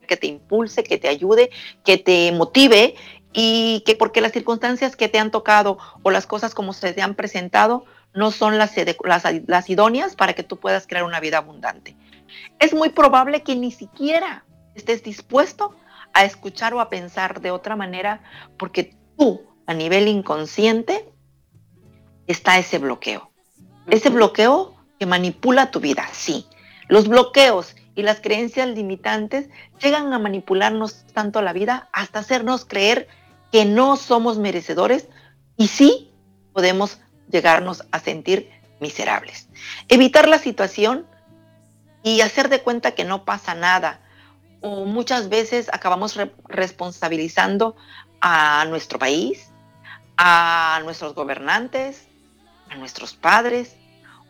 [0.07, 1.49] que te impulse, que te ayude,
[1.83, 2.95] que te motive
[3.33, 7.01] y que porque las circunstancias que te han tocado o las cosas como se te
[7.01, 7.83] han presentado
[8.13, 8.71] no son las,
[9.47, 11.97] las, idóneas para que tú puedas crear una vida abundante.
[12.59, 14.45] Es muy probable que ni siquiera
[14.75, 15.75] estés dispuesto
[16.13, 18.21] a escuchar o a pensar de otra manera,
[18.57, 21.11] porque tú, a nivel inconsciente,
[22.27, 23.31] está ese bloqueo.
[23.87, 26.47] Ese bloqueo que manipula tu vida, sí.
[26.87, 29.49] Los bloqueos y las creencias limitantes
[29.81, 33.07] llegan a manipularnos tanto la vida hasta hacernos creer
[33.51, 35.07] que no somos merecedores
[35.57, 36.11] y sí
[36.53, 36.99] podemos
[37.29, 38.49] llegarnos a sentir
[38.79, 39.47] miserables.
[39.87, 41.05] Evitar la situación
[42.03, 44.01] y hacer de cuenta que no pasa nada.
[44.61, 47.75] O muchas veces acabamos responsabilizando
[48.21, 49.51] a nuestro país,
[50.17, 52.04] a nuestros gobernantes,
[52.75, 53.75] nuestros padres,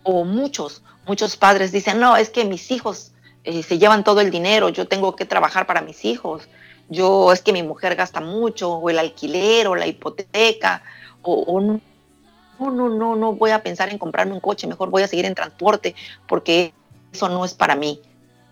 [0.03, 3.11] o muchos, muchos padres dicen, no, es que mis hijos
[3.43, 6.47] eh, se llevan todo el dinero, yo tengo que trabajar para mis hijos,
[6.89, 10.83] yo es que mi mujer gasta mucho, o el alquiler, o la hipoteca,
[11.21, 11.81] o, no,
[12.59, 15.35] no, no, no voy a pensar en comprarme un coche, mejor voy a seguir en
[15.35, 15.95] transporte,
[16.27, 16.73] porque
[17.11, 17.99] eso no es para mí.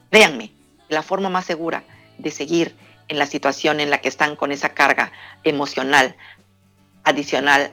[0.09, 0.51] Créanme,
[0.89, 1.83] la forma más segura
[2.17, 2.75] de seguir
[3.07, 5.11] en la situación en la que están con esa carga
[5.43, 6.15] emocional
[7.03, 7.71] adicional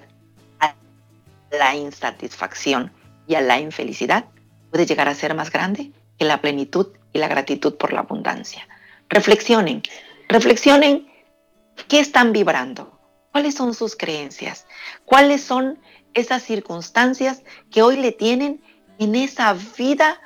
[1.50, 2.92] la insatisfacción
[3.26, 4.26] y a la infelicidad
[4.70, 8.66] puede llegar a ser más grande que la plenitud y la gratitud por la abundancia.
[9.08, 9.82] Reflexionen,
[10.28, 11.10] reflexionen
[11.88, 12.98] qué están vibrando,
[13.32, 14.66] cuáles son sus creencias,
[15.04, 15.78] cuáles son
[16.14, 18.62] esas circunstancias que hoy le tienen
[18.98, 20.20] en esa vida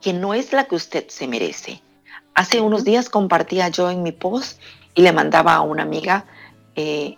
[0.00, 1.82] que no es la que usted se merece.
[2.34, 4.60] Hace unos días compartía yo en mi post
[4.94, 6.26] y le mandaba a una amiga
[6.74, 7.16] eh,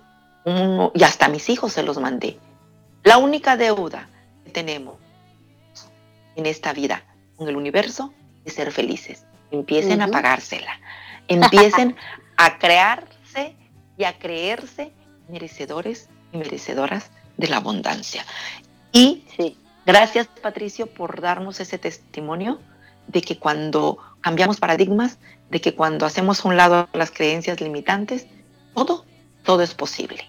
[0.95, 2.39] y hasta a mis hijos se los mandé.
[3.05, 4.09] La única deuda
[4.45, 4.97] que tenemos
[6.37, 7.05] en esta vida
[7.37, 8.15] con el universo
[8.47, 9.27] es ser felices.
[9.51, 10.81] Empiecen a pagársela.
[11.29, 11.97] Empiecen
[12.39, 13.55] a crearse
[13.99, 14.91] y a creerse
[15.29, 18.25] merecedores y merecedoras de la abundancia.
[18.91, 19.25] Y
[19.85, 22.59] gracias Patricio por darnos ese testimonio
[23.07, 25.19] de que cuando cambiamos paradigmas,
[25.51, 28.27] de que cuando hacemos a un lado las creencias limitantes,
[28.75, 29.05] todo,
[29.43, 30.25] todo es posible.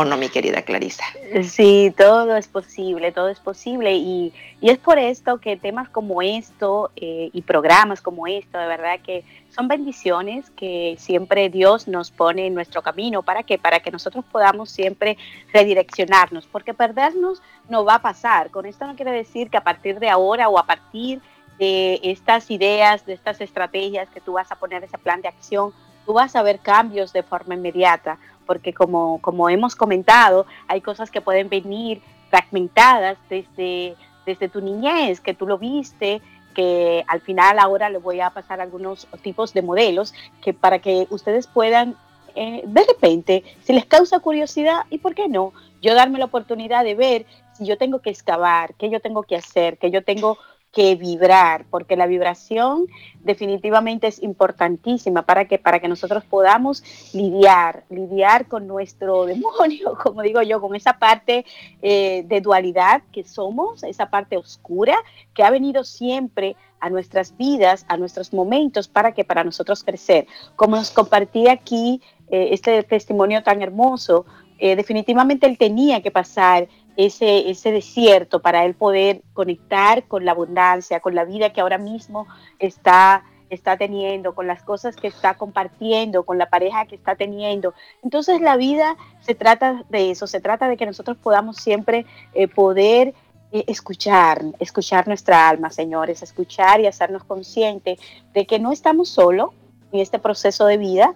[0.00, 1.02] ¿O no, mi querida Clarisa?
[1.42, 3.96] Sí, todo es posible, todo es posible.
[3.96, 9.00] Y, es por esto que temas como esto eh, y programas como esto, de verdad
[9.04, 13.24] que son bendiciones que siempre Dios nos pone en nuestro camino.
[13.24, 13.58] ¿Para qué?
[13.58, 15.18] Para que nosotros podamos siempre
[15.52, 18.52] redireccionarnos, porque perdernos no va a pasar.
[18.52, 21.20] Con esto no quiere decir que a partir de ahora o a partir
[21.58, 25.72] de estas ideas, de estas estrategias que tú vas a poner ese plan de acción,
[26.06, 28.16] tú vas a ver cambios de forma inmediata
[28.48, 33.94] porque como, como hemos comentado, hay cosas que pueden venir fragmentadas desde,
[34.24, 36.22] desde tu niñez, que tú lo viste,
[36.54, 41.06] que al final ahora les voy a pasar algunos tipos de modelos que para que
[41.10, 41.94] ustedes puedan
[42.34, 45.52] eh, de repente, si les causa curiosidad, ¿y por qué no?
[45.82, 49.36] Yo darme la oportunidad de ver si yo tengo que excavar, qué yo tengo que
[49.36, 50.38] hacer, qué yo tengo
[50.78, 52.86] que vibrar, porque la vibración
[53.24, 55.22] definitivamente es importantísima.
[55.22, 60.76] Para que, para que nosotros podamos lidiar, lidiar con nuestro demonio, como digo yo, con
[60.76, 61.44] esa parte
[61.82, 64.96] eh, de dualidad que somos, esa parte oscura
[65.34, 70.28] que ha venido siempre a nuestras vidas, a nuestros momentos, para que para nosotros crecer.
[70.54, 72.00] Como nos compartí aquí
[72.30, 74.26] eh, este testimonio tan hermoso,
[74.60, 76.68] eh, definitivamente él tenía que pasar
[76.98, 81.78] ese, ese desierto para él poder conectar con la abundancia, con la vida que ahora
[81.78, 82.26] mismo
[82.58, 87.72] está, está teniendo, con las cosas que está compartiendo, con la pareja que está teniendo.
[88.02, 92.48] Entonces la vida se trata de eso, se trata de que nosotros podamos siempre eh,
[92.48, 93.14] poder
[93.52, 98.00] eh, escuchar, escuchar nuestra alma, señores, escuchar y hacernos conscientes
[98.34, 99.50] de que no estamos solos
[99.92, 101.14] en este proceso de vida,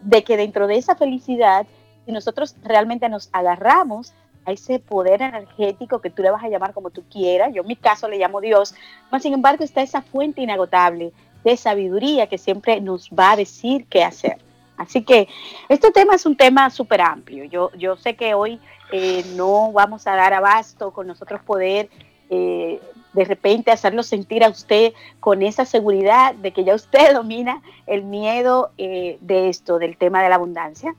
[0.00, 1.66] de que dentro de esa felicidad,
[2.06, 4.14] si nosotros realmente nos agarramos
[4.52, 7.76] ese poder energético que tú le vas a llamar como tú quieras, yo en mi
[7.76, 8.74] caso le llamo Dios,
[9.10, 11.12] mas sin embargo está esa fuente inagotable
[11.44, 14.38] de sabiduría que siempre nos va a decir qué hacer.
[14.76, 15.28] Así que
[15.68, 17.44] este tema es un tema súper amplio.
[17.44, 18.60] Yo, yo sé que hoy
[18.92, 21.90] eh, no vamos a dar abasto con nosotros poder
[22.30, 22.80] eh,
[23.12, 28.04] de repente hacerlo sentir a usted con esa seguridad de que ya usted domina el
[28.04, 30.94] miedo eh, de esto, del tema de la abundancia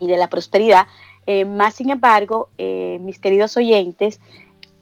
[0.00, 0.86] y de la prosperidad,
[1.26, 4.20] eh, más sin embargo, eh, mis queridos oyentes,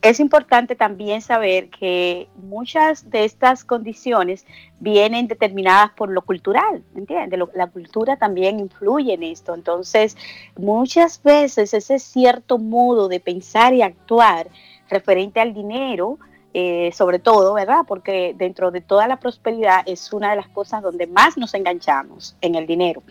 [0.03, 4.45] es importante también saber que muchas de estas condiciones
[4.81, 7.39] vienen determinadas por lo cultural, ¿entiendes?
[7.55, 9.55] la cultura también influye en esto.
[9.55, 10.17] Entonces,
[10.57, 14.49] muchas veces ese cierto modo de pensar y actuar
[14.91, 16.19] referente al dinero,
[16.53, 17.85] eh, sobre todo, ¿verdad?
[17.87, 22.37] Porque dentro de toda la prosperidad es una de las cosas donde más nos enganchamos
[22.41, 23.03] en el dinero.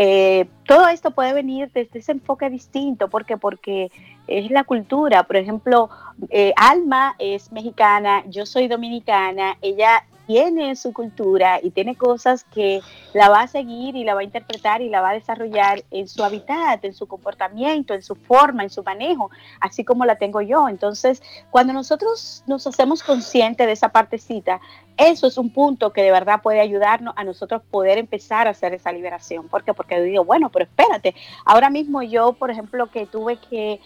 [0.00, 3.90] Eh, todo esto puede venir desde ese enfoque distinto, porque porque
[4.28, 5.24] es la cultura.
[5.24, 5.90] Por ejemplo,
[6.30, 12.82] eh, Alma es mexicana, yo soy dominicana, ella tiene su cultura y tiene cosas que
[13.14, 16.06] la va a seguir y la va a interpretar y la va a desarrollar en
[16.06, 20.42] su hábitat, en su comportamiento, en su forma, en su manejo, así como la tengo
[20.42, 20.68] yo.
[20.68, 24.60] Entonces, cuando nosotros nos hacemos conscientes de esa partecita,
[24.98, 28.74] eso es un punto que de verdad puede ayudarnos a nosotros poder empezar a hacer
[28.74, 29.48] esa liberación.
[29.48, 29.72] ¿Por qué?
[29.72, 31.14] Porque digo, bueno, pero espérate,
[31.46, 33.80] ahora mismo yo, por ejemplo, que tuve que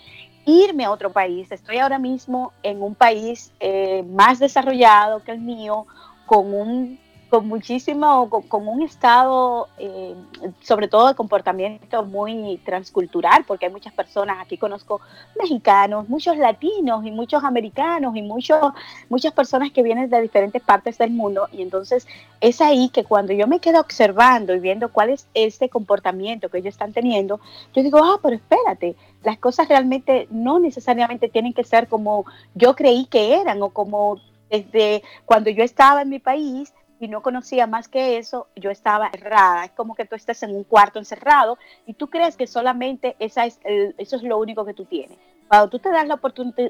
[0.45, 5.38] irme a otro país, estoy ahora mismo en un país eh, más desarrollado que el
[5.38, 5.86] mío,
[6.27, 6.99] con un
[7.33, 10.14] con muchísimo, con, un estado, eh,
[10.61, 15.01] sobre todo de comportamiento muy transcultural, porque hay muchas personas, aquí conozco
[15.41, 18.61] mexicanos, muchos latinos y muchos americanos y muchos,
[19.09, 21.49] muchas personas que vienen de diferentes partes del mundo.
[21.53, 22.07] Y entonces
[22.43, 26.59] es ahí que cuando yo me quedo observando y viendo cuál es este comportamiento que
[26.59, 27.41] ellos están teniendo,
[27.73, 28.95] yo digo, ah, pero espérate,
[29.25, 34.20] las cosas realmente no necesariamente tienen que ser como yo creí que eran o como
[34.53, 39.11] desde cuando yo estaba en mi país y no conocía más que eso, yo estaba
[39.13, 39.65] errada.
[39.65, 43.47] Es como que tú estás en un cuarto encerrado y tú crees que solamente esa
[43.47, 45.19] es eso es lo único que tú tienes.
[45.49, 46.21] Cuando tú te das la,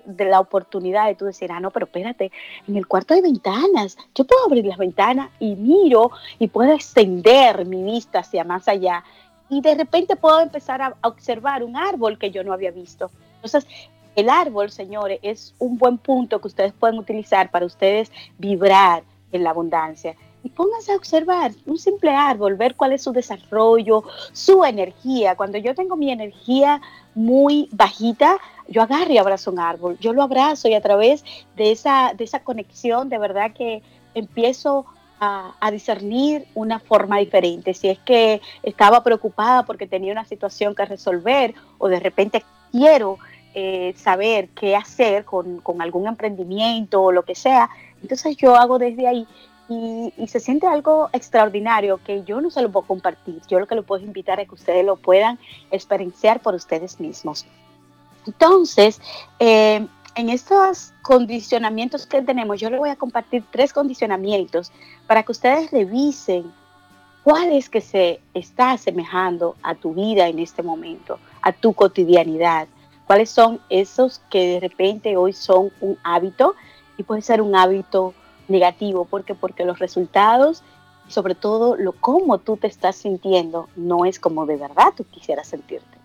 [0.07, 2.33] de la oportunidad de tú decir, ah, no, pero espérate,
[2.67, 7.67] en el cuarto hay ventanas, yo puedo abrir las ventanas y miro y puedo extender
[7.67, 9.05] mi vista hacia más allá.
[9.51, 13.11] Y de repente puedo empezar a observar un árbol que yo no había visto.
[13.37, 13.67] Entonces,
[14.15, 19.45] el árbol, señores, es un buen punto que ustedes pueden utilizar para ustedes vibrar en
[19.45, 20.17] la abundancia.
[20.45, 24.03] Y pónganse a observar un simple árbol, ver cuál es su desarrollo,
[24.33, 25.37] su energía.
[25.37, 26.81] Cuando yo tengo mi energía
[27.15, 28.39] muy bajita,
[28.69, 29.99] yo agarro y abrazo un árbol.
[30.01, 31.25] Yo lo abrazo y a través
[31.57, 33.83] de esa, de esa conexión, de verdad que
[34.15, 34.85] empiezo
[35.21, 37.73] a, a, discernir una forma diferente.
[37.73, 42.43] Si es que estaba preocupada porque tenía una situación que resolver o de repente
[42.73, 43.19] quiero
[43.55, 47.69] eh, saber qué hacer con, algún emprendimiento o lo que sea.
[48.01, 49.27] Entonces yo hago desde ahí
[49.69, 53.43] y, se siente algo extraordinario que yo no se lo puedo compartir.
[53.49, 55.39] Yo lo que lo puedo invitar es que ustedes lo puedan
[55.71, 57.47] experienciar por ustedes mismos.
[58.27, 59.01] Entonces,
[59.39, 64.73] eh, en estos condicionamientos que tenemos, yo les voy a compartir tres condicionamientos
[65.07, 66.53] para que ustedes revisen
[67.23, 72.69] cuál es que se está asemejando a tu vida en este momento, a tu cotidianidad
[73.13, 76.55] cuáles son esos que de repente hoy son un hábito
[76.97, 78.15] y puede ser un hábito
[78.49, 80.63] negativo, porque porque los resultados,
[81.09, 85.47] sobre todo lo cómo tú te estás sintiendo, no es como de verdad tú quisieras
[85.47, 85.99] sentirte.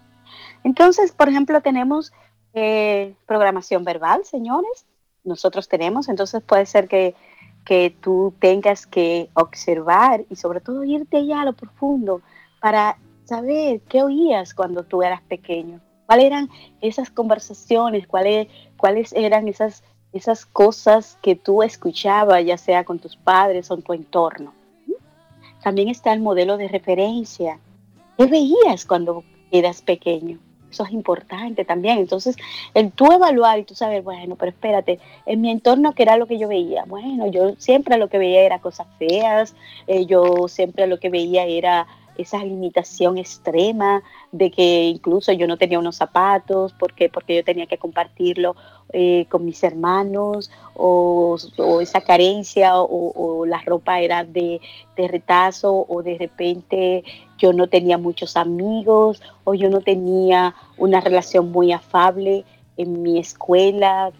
[0.66, 2.12] Entonces, por ejemplo, tenemos
[2.54, 4.86] eh, programación verbal, señores.
[5.24, 7.16] Nosotros tenemos, entonces puede ser que,
[7.64, 12.22] que tú tengas que observar y sobre todo irte ya a lo profundo
[12.60, 16.50] para saber qué oías cuando tú eras pequeño ¿Cuáles eran
[16.82, 18.08] esas conversaciones?
[18.08, 18.48] ¿Cuáles,
[18.78, 19.84] cuáles eran esas,
[20.14, 24.54] esas cosas que tú escuchabas, ya sea con tus padres o en tu entorno?
[25.62, 27.60] También está el modelo de referencia.
[28.18, 30.40] ¿Qué veías cuando eras pequeño?
[30.72, 31.98] Eso es importante también.
[31.98, 32.38] Entonces,
[32.74, 36.26] el tú evaluar y tú saber, bueno, pero espérate, en mi entorno, ¿qué era lo
[36.26, 36.86] que yo veía?
[36.86, 39.56] Bueno, yo siempre lo que veía era cosas feas,
[39.88, 41.88] eh, yo siempre lo que veía era
[42.18, 47.66] esa limitación extrema de que incluso yo no tenía unos zapatos porque, porque yo tenía
[47.66, 48.56] que compartirlo
[48.94, 51.38] eh, con mis hermanos o,
[51.82, 54.62] esa carencia o, la ropa era de,
[54.96, 57.04] de retazo o de repente
[57.38, 62.46] yo no tenía muchos amigos o yo no tenía una relación muy afable
[62.78, 64.12] en mi escuela.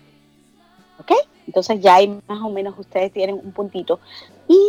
[1.00, 1.12] ¿Ok?
[1.48, 4.00] Entonces ya hay más o menos ustedes tienen un puntito.
[4.48, 4.60] Y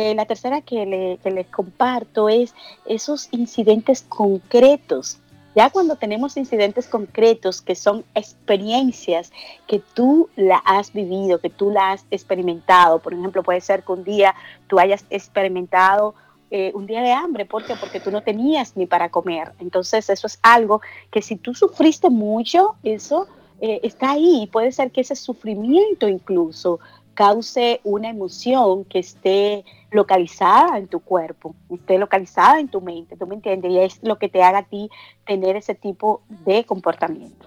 [0.00, 2.54] eh, la tercera que, les comparto es
[2.86, 5.18] esos incidentes concretos.
[5.54, 9.30] Ya cuando tenemos incidentes concretos que son experiencias
[9.66, 13.92] que tú la has vivido, que tú la has experimentado, por ejemplo, puede ser que
[13.92, 14.34] un día
[14.68, 16.14] tú hayas experimentado
[16.50, 17.74] eh, un día de hambre, ¿por qué?
[17.78, 19.52] Porque tú no tenías ni para comer.
[19.60, 20.80] Entonces eso es algo
[21.10, 23.28] que si tú sufriste mucho, eso
[23.60, 24.48] eh, está ahí.
[24.50, 26.80] Puede ser que ese sufrimiento incluso
[27.20, 33.26] cause una emoción que esté localizada en tu cuerpo, esté localizada en tu mente, ¿tú
[33.26, 33.70] me entiendes?
[33.70, 34.88] Y es lo que te haga a ti
[35.26, 37.46] tener ese tipo de comportamiento.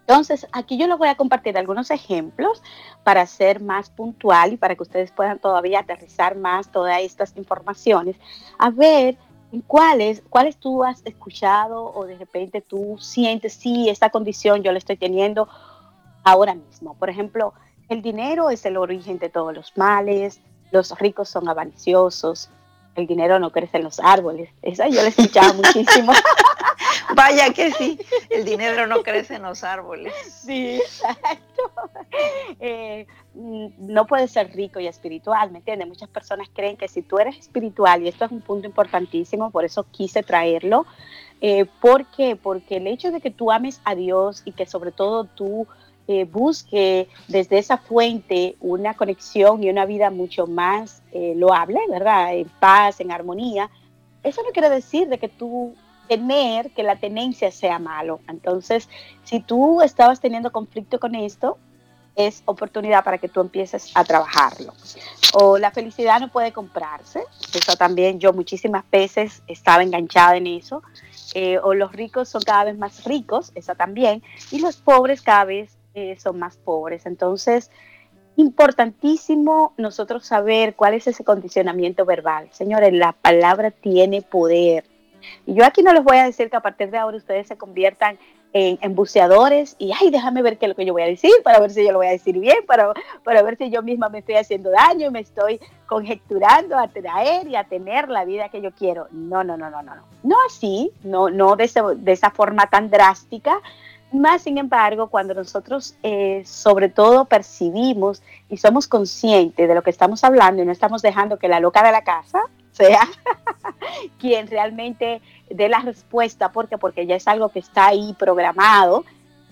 [0.00, 2.60] Entonces, aquí yo les voy a compartir algunos ejemplos
[3.04, 8.16] para ser más puntual y para que ustedes puedan todavía aterrizar más todas estas informaciones,
[8.58, 9.16] a ver
[9.68, 14.78] cuáles, cuáles tú has escuchado o de repente tú sientes, sí, esta condición yo la
[14.78, 15.46] estoy teniendo
[16.24, 16.94] ahora mismo.
[16.94, 17.54] Por ejemplo,
[17.88, 22.50] el dinero es el origen de todos los males, los ricos son avariciosos,
[22.94, 24.50] el dinero no crece en los árboles.
[24.62, 26.12] Esa yo la escuchaba muchísimo
[27.14, 27.98] Vaya que sí,
[28.30, 30.12] el dinero no crece en los árboles.
[30.26, 31.70] Sí, exacto.
[32.60, 35.88] Eh, mm, no puedes ser rico y espiritual, ¿me entiendes?
[35.88, 39.64] Muchas personas creen que si tú eres espiritual, y esto es un punto importantísimo, por
[39.64, 40.86] eso quise traerlo,
[41.40, 42.36] eh, ¿por qué?
[42.36, 45.66] Porque el hecho de que tú ames a Dios y que sobre todo tú
[46.08, 52.34] eh, busque desde esa fuente una conexión y una vida mucho más eh, loable, ¿verdad?
[52.34, 53.70] En paz, en armonía.
[54.22, 55.74] Eso no quiere decir de que tú
[56.08, 58.20] tener que la tenencia sea malo.
[58.28, 58.88] Entonces,
[59.24, 61.58] si tú estabas teniendo conflicto con esto,
[62.16, 64.74] es oportunidad para que tú empieces a trabajarlo.
[65.34, 67.22] O la felicidad no puede comprarse.
[67.54, 70.82] Eso también yo muchísimas veces estaba enganchada en eso.
[71.34, 74.22] Eh, o los ricos son cada vez más ricos, eso también.
[74.50, 77.06] Y los pobres cada vez eh, son más pobres.
[77.06, 77.70] Entonces,
[78.36, 82.48] importantísimo nosotros saber cuál es ese condicionamiento verbal.
[82.52, 84.84] Señores, la palabra tiene poder.
[85.46, 87.56] Y yo aquí no les voy a decir que a partir de ahora ustedes se
[87.56, 88.18] conviertan
[88.54, 91.58] en, buceadores y, ay, déjame ver qué es lo que yo voy a decir, para
[91.58, 92.92] ver si yo lo voy a decir bien, para,
[93.24, 97.48] para ver si yo misma me estoy haciendo daño y me estoy conjecturando a traer
[97.48, 99.08] y a tener la vida que yo quiero.
[99.10, 99.94] No, no, no, no, no.
[100.22, 103.58] No así, no, no de, de esa forma tan drástica,
[104.12, 109.90] más sin embargo, cuando nosotros eh, sobre todo percibimos y somos conscientes de lo que
[109.90, 112.40] estamos hablando y no estamos dejando que la loca de la casa
[112.72, 113.08] sea
[114.18, 119.04] quien realmente dé la respuesta, porque porque ya es algo que está ahí programado,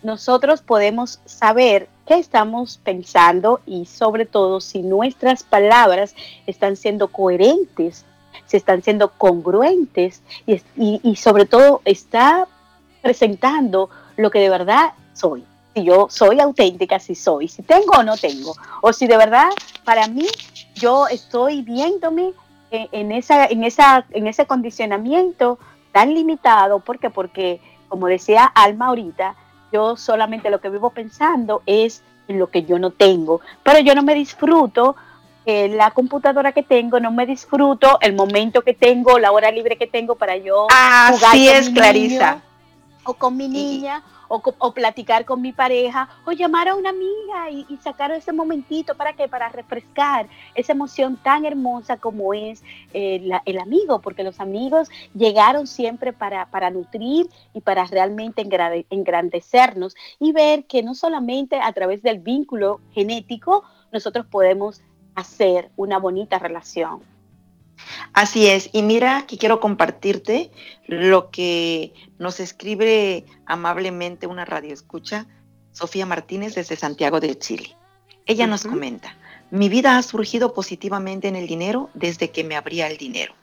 [0.02, 6.14] nosotros podemos saber qué estamos pensando y sobre todo si nuestras palabras
[6.46, 8.04] están siendo coherentes,
[8.46, 12.48] si están siendo congruentes y, y sobre todo está
[13.02, 15.44] presentando lo que de verdad soy.
[15.74, 18.54] Si yo soy auténtica, si soy, si tengo o no tengo.
[18.80, 19.50] O si de verdad
[19.84, 20.26] para mí
[20.74, 22.32] yo estoy viéndome
[22.70, 25.58] en, esa, en, esa, en ese condicionamiento
[25.92, 26.80] tan limitado.
[26.80, 27.10] ¿Por qué?
[27.10, 29.34] Porque, como decía Alma ahorita,
[29.72, 33.40] yo solamente lo que vivo pensando es en lo que yo no tengo.
[33.62, 34.96] Pero yo no me disfruto
[35.46, 39.76] eh, la computadora que tengo, no me disfruto el momento que tengo, la hora libre
[39.76, 42.42] que tengo para yo Así es, Clarisa
[43.04, 47.76] o con mi niña, o, platicar con mi pareja, o llamar a una amiga y,
[47.78, 52.62] sacar ese momentito para que para refrescar esa emoción tan hermosa como es
[52.94, 58.46] eh, el amigo, porque los amigos llegaron siempre para, para nutrir y para realmente
[58.90, 64.80] engrandecernos y ver que no solamente a través del vínculo genético nosotros podemos
[65.16, 67.00] hacer una bonita relación,
[68.12, 70.50] Así es, y mira que quiero compartirte
[70.86, 75.26] lo que nos escribe amablemente una radio escucha,
[75.72, 77.76] Sofía Martínez desde Santiago de Chile.
[78.26, 79.16] Ella nos comenta,
[79.50, 83.34] mi vida ha surgido positivamente en el dinero desde que me abría el dinero.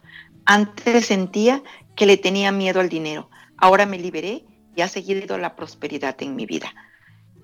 [0.45, 1.63] Antes sentía
[1.95, 6.35] que le tenía miedo al dinero, ahora me liberé y ha seguido la prosperidad en
[6.35, 6.73] mi vida.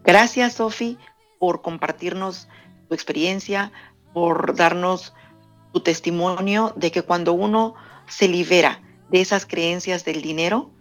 [0.04, 0.98] Gracias, Sofía,
[1.40, 2.48] por compartirnos
[2.88, 3.72] tu experiencia,
[4.14, 5.14] por darnos
[5.74, 7.74] tu testimonio de que cuando uno
[8.08, 10.72] se libera de esas creencias del dinero,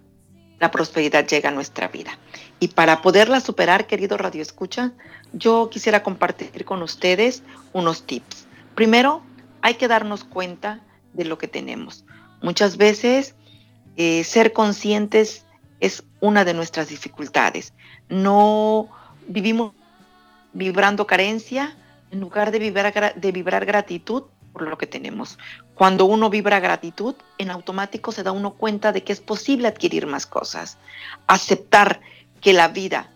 [0.60, 2.18] la prosperidad llega a nuestra vida.
[2.60, 4.92] Y para poderla superar, querido Radio Escucha,
[5.32, 8.46] yo quisiera compartir con ustedes unos tips.
[8.76, 9.22] Primero,
[9.62, 10.80] hay que darnos cuenta
[11.14, 12.04] de lo que tenemos.
[12.42, 13.34] Muchas veces
[13.96, 15.44] eh, ser conscientes
[15.80, 17.72] es una de nuestras dificultades.
[18.08, 18.88] No
[19.26, 19.72] vivimos
[20.52, 21.76] vibrando carencia,
[22.10, 25.38] en lugar de vibrar, de vibrar gratitud, por lo que tenemos.
[25.74, 30.06] Cuando uno vibra gratitud, en automático se da uno cuenta de que es posible adquirir
[30.06, 30.78] más cosas.
[31.26, 32.00] Aceptar
[32.40, 33.12] que la vida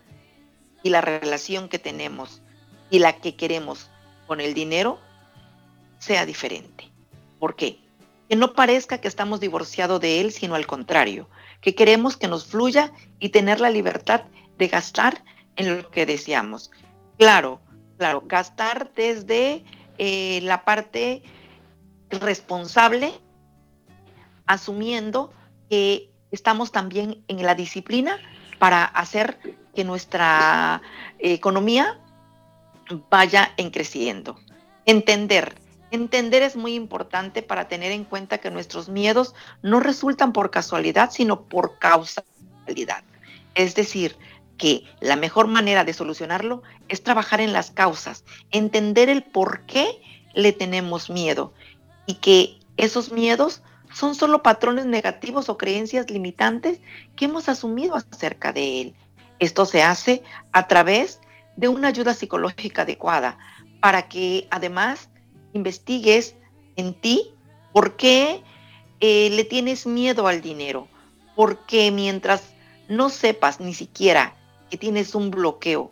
[0.83, 2.43] y la relación que tenemos
[2.91, 3.91] y la que queremos
[4.27, 4.99] con el dinero
[5.99, 6.91] sea diferente.
[7.39, 7.79] ¿Por qué?
[8.29, 11.29] Que no parezca que estamos divorciados de él, sino al contrario,
[11.61, 14.23] que queremos que nos fluya y tener la libertad
[14.59, 15.23] de gastar
[15.57, 16.71] en lo que deseamos.
[17.19, 17.61] Claro,
[17.99, 19.65] claro, gastar desde
[19.99, 21.23] eh, la parte
[22.11, 23.13] responsable,
[24.47, 25.33] asumiendo
[25.69, 28.19] que estamos también en la disciplina
[28.59, 29.39] para hacer
[29.75, 30.83] que nuestra
[31.19, 31.99] economía
[33.11, 34.39] vaya en creciendo.
[34.85, 35.57] Entender.
[35.91, 41.11] Entender es muy importante para tener en cuenta que nuestros miedos no resultan por casualidad,
[41.11, 43.05] sino por causalidad.
[43.55, 44.17] Es decir,
[44.57, 50.01] que la mejor manera de solucionarlo es trabajar en las causas, entender el por qué
[50.35, 51.53] le tenemos miedo
[52.07, 56.81] y que esos miedos son solo patrones negativos o creencias limitantes
[57.15, 58.95] que hemos asumido acerca de él.
[59.39, 61.21] Esto se hace a través
[61.57, 63.39] de una ayuda psicológica adecuada
[63.81, 65.09] para que además
[65.53, 66.35] investigues
[66.77, 67.33] en ti
[67.73, 68.43] por qué
[69.01, 70.89] eh, le tienes miedo al dinero,
[71.35, 72.55] porque mientras
[72.89, 74.35] no sepas ni siquiera
[74.71, 75.91] que tienes un bloqueo,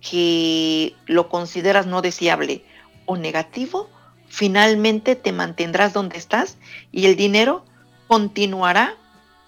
[0.00, 2.64] que lo consideras no deseable
[3.06, 3.88] o negativo,
[4.28, 6.58] finalmente te mantendrás donde estás
[6.92, 7.64] y el dinero
[8.08, 8.94] continuará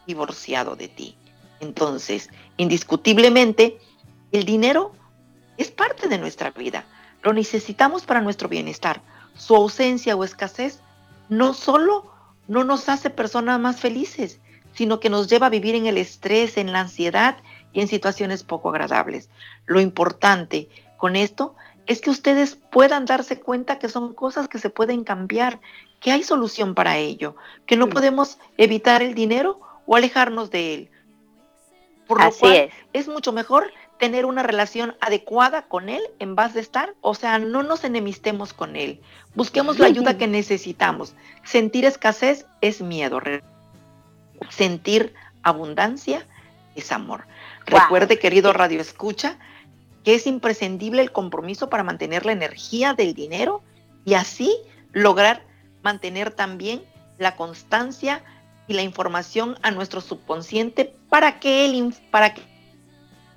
[0.06, 1.16] divorciado de ti.
[1.60, 3.78] Entonces, indiscutiblemente,
[4.32, 4.92] el dinero
[5.56, 6.84] es parte de nuestra vida.
[7.22, 9.02] Lo necesitamos para nuestro bienestar.
[9.36, 10.80] Su ausencia o escasez
[11.28, 12.10] no solo
[12.46, 14.40] no nos hace personas más felices,
[14.74, 17.36] sino que nos lleva a vivir en el estrés, en la ansiedad
[17.72, 19.28] y en situaciones poco agradables.
[19.66, 21.54] Lo importante con esto
[21.86, 25.60] es que ustedes puedan darse cuenta que son cosas que se pueden cambiar,
[26.00, 27.34] que hay solución para ello,
[27.66, 30.90] que no podemos evitar el dinero o alejarnos de él.
[32.06, 32.72] Por lo cual es.
[32.92, 37.38] es mucho mejor tener una relación adecuada con él en vez de estar, o sea,
[37.38, 39.00] no nos enemistemos con él.
[39.34, 41.14] Busquemos la ayuda que necesitamos.
[41.44, 43.20] Sentir escasez es miedo.
[44.50, 46.26] Sentir abundancia
[46.74, 47.24] es amor.
[47.68, 49.38] Recuerde, querido Radio Escucha,
[50.04, 53.62] que es imprescindible el compromiso para mantener la energía del dinero
[54.04, 54.56] y así
[54.92, 55.42] lograr
[55.82, 56.82] mantener también
[57.18, 58.22] la constancia
[58.68, 62.42] y la información a nuestro subconsciente para que él, para que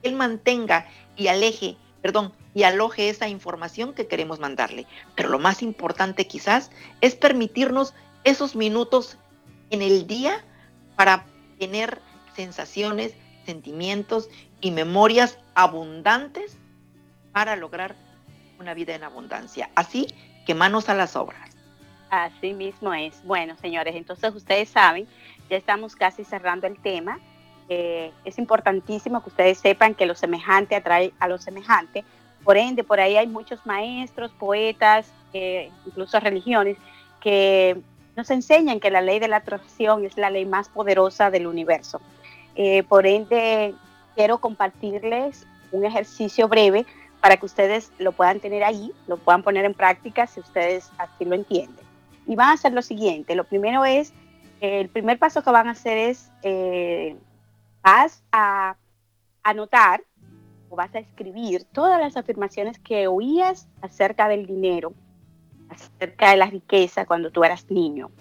[0.04, 4.88] él mantenga y aleje, perdón, y aloje esa información que queremos mandarle.
[5.16, 6.72] Pero lo más importante quizás
[7.02, 9.18] es permitirnos esos minutos
[9.70, 10.44] en el día
[10.96, 11.26] para
[11.60, 12.02] tener
[12.36, 13.14] sensaciones,
[13.46, 14.30] sentimientos
[14.60, 16.58] y memorias abundantes
[17.32, 17.96] para lograr
[18.60, 19.70] una vida en abundancia.
[19.76, 20.08] Así
[20.46, 21.50] que manos a las obras.
[22.10, 23.24] Así mismo es.
[23.24, 25.08] Bueno, señores, entonces ustedes saben,
[25.50, 27.20] ya estamos casi cerrando el tema.
[27.70, 32.04] Eh, es importantísimo que ustedes sepan que lo semejante atrae a lo semejante.
[32.44, 36.78] Por ende, por ahí hay muchos maestros, poetas, eh, incluso religiones,
[37.22, 37.80] que
[38.18, 42.02] nos enseñan que la ley de la atracción es la ley más poderosa del universo.
[42.56, 43.74] Eh, por ende,
[44.16, 46.86] quiero compartirles un ejercicio breve
[47.22, 51.26] para que ustedes lo puedan tener ahí, lo puedan poner en práctica si ustedes así
[51.26, 51.86] lo entienden.
[52.28, 53.36] Y van a hacer lo siguiente.
[53.36, 54.14] Lo primero es,
[54.60, 57.16] el primer paso que van a hacer es, eh,
[57.84, 58.76] vas a
[59.44, 60.04] anotar
[60.70, 64.94] o vas a escribir todas las afirmaciones que oías acerca del dinero,
[65.70, 68.12] acerca de la riqueza cuando tú eras niño.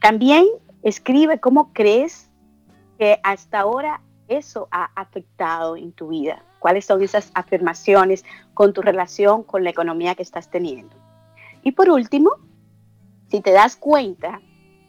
[0.00, 0.46] También
[0.82, 2.30] escribe cómo crees
[2.98, 6.42] que hasta ahora eso ha afectado en tu vida.
[6.58, 8.24] ¿Cuáles son esas afirmaciones
[8.54, 10.94] con tu relación con la economía que estás teniendo?
[11.62, 12.32] Y por último,
[13.28, 14.40] si te das cuenta,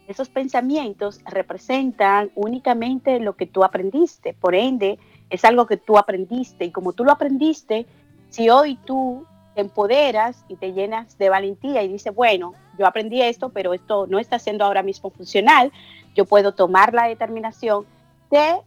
[0.07, 4.33] esos pensamientos representan únicamente lo que tú aprendiste.
[4.33, 4.99] Por ende,
[5.29, 6.65] es algo que tú aprendiste.
[6.65, 7.85] Y como tú lo aprendiste,
[8.29, 9.25] si hoy tú
[9.55, 14.05] te empoderas y te llenas de valentía y dices, bueno, yo aprendí esto, pero esto
[14.07, 15.71] no está siendo ahora mismo funcional,
[16.13, 17.85] yo puedo tomar la determinación
[18.29, 18.61] de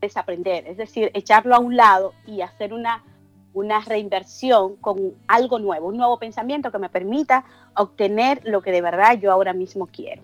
[0.00, 3.04] desaprender, es decir, echarlo a un lado y hacer una,
[3.52, 7.44] una reinversión con algo nuevo, un nuevo pensamiento que me permita
[7.76, 10.22] obtener lo que de verdad yo ahora mismo quiero.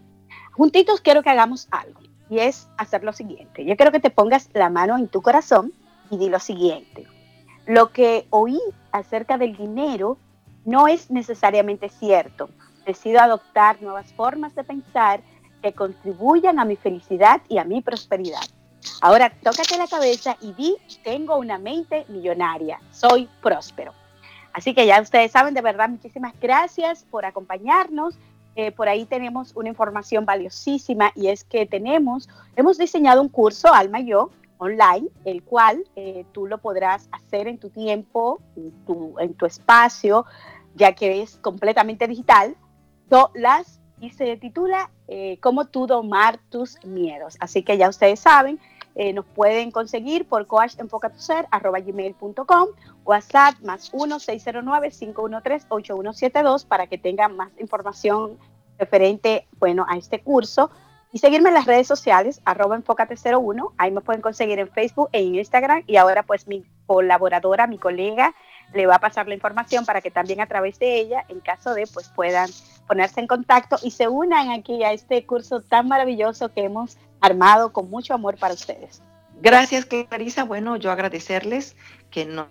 [0.53, 3.64] Juntitos quiero que hagamos algo y es hacer lo siguiente.
[3.64, 5.72] Yo quiero que te pongas la mano en tu corazón
[6.11, 7.07] y di lo siguiente.
[7.66, 8.61] Lo que oí
[8.93, 10.18] acerca del dinero
[10.64, 12.49] no es necesariamente cierto.
[12.87, 15.20] Decido adoptar nuevas formas de pensar
[15.62, 18.47] que contribuyan a mi felicidad y a mi prosperidad.
[19.01, 23.93] Ahora tócate la cabeza y di, tengo una mente millonaria, soy próspero.
[24.53, 28.18] Así que ya ustedes saben, de verdad, muchísimas gracias por acompañarnos.
[28.55, 32.26] Eh, por ahí tenemos una información valiosísima y es que tenemos,
[32.57, 37.49] hemos diseñado un curso, Alma y yo, online, el cual eh, tú lo podrás hacer
[37.49, 40.24] en tu tiempo, en tu, en tu espacio,
[40.74, 42.57] ya que es completamente digital.
[43.34, 47.37] las, y se titula eh, Cómo tú domar tus miedos.
[47.41, 48.59] Así que ya ustedes saben,
[48.99, 52.68] eh, nos pueden conseguir por coachenfocatuser.com,
[53.05, 58.38] WhatsApp más 1-609-513-8172 para que tengan más información
[58.78, 60.70] referente, bueno, a este curso.
[61.12, 65.20] Y seguirme en las redes sociales, arroba enfócate01, ahí me pueden conseguir en Facebook e
[65.22, 65.82] Instagram.
[65.86, 68.34] Y ahora pues mi colaboradora, mi colega,
[68.73, 71.75] le va a pasar la información para que también a través de ella, en caso
[71.75, 72.51] de, pues puedan
[72.87, 77.73] ponerse en contacto y se unan aquí a este curso tan maravilloso que hemos armado
[77.73, 79.03] con mucho amor para ustedes.
[79.41, 80.45] Gracias, Clarisa.
[80.45, 81.77] Bueno, yo agradecerles
[82.11, 82.47] que nos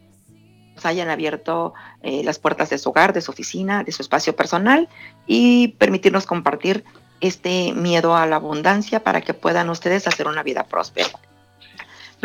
[0.84, 4.90] hayan abierto eh, las puertas de su hogar, de su oficina, de su espacio personal
[5.26, 6.84] y permitirnos compartir
[7.22, 11.10] este miedo a la abundancia para que puedan ustedes hacer una vida próspera.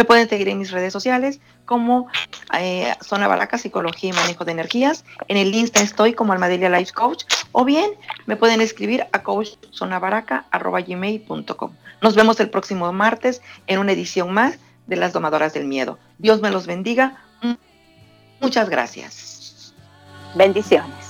[0.00, 2.08] Me pueden seguir en mis redes sociales como
[2.58, 5.04] eh, Zona Baraca, Psicología y Manejo de Energías.
[5.28, 7.90] En el Insta estoy como Almadelia Life Coach o bien
[8.24, 11.72] me pueden escribir a coachzonabaraca.gmail.com.
[12.00, 15.98] Nos vemos el próximo martes en una edición más de las domadoras del miedo.
[16.16, 17.22] Dios me los bendiga.
[18.40, 19.74] Muchas gracias.
[20.34, 21.09] Bendiciones.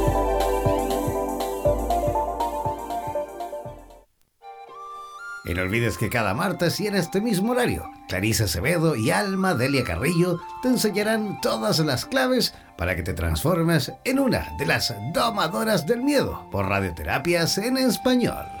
[5.51, 9.53] Y no olvides que cada martes y en este mismo horario, Clarisa Acevedo y Alma
[9.53, 14.95] Delia Carrillo te enseñarán todas las claves para que te transformes en una de las
[15.13, 18.60] domadoras del miedo por radioterapias en español.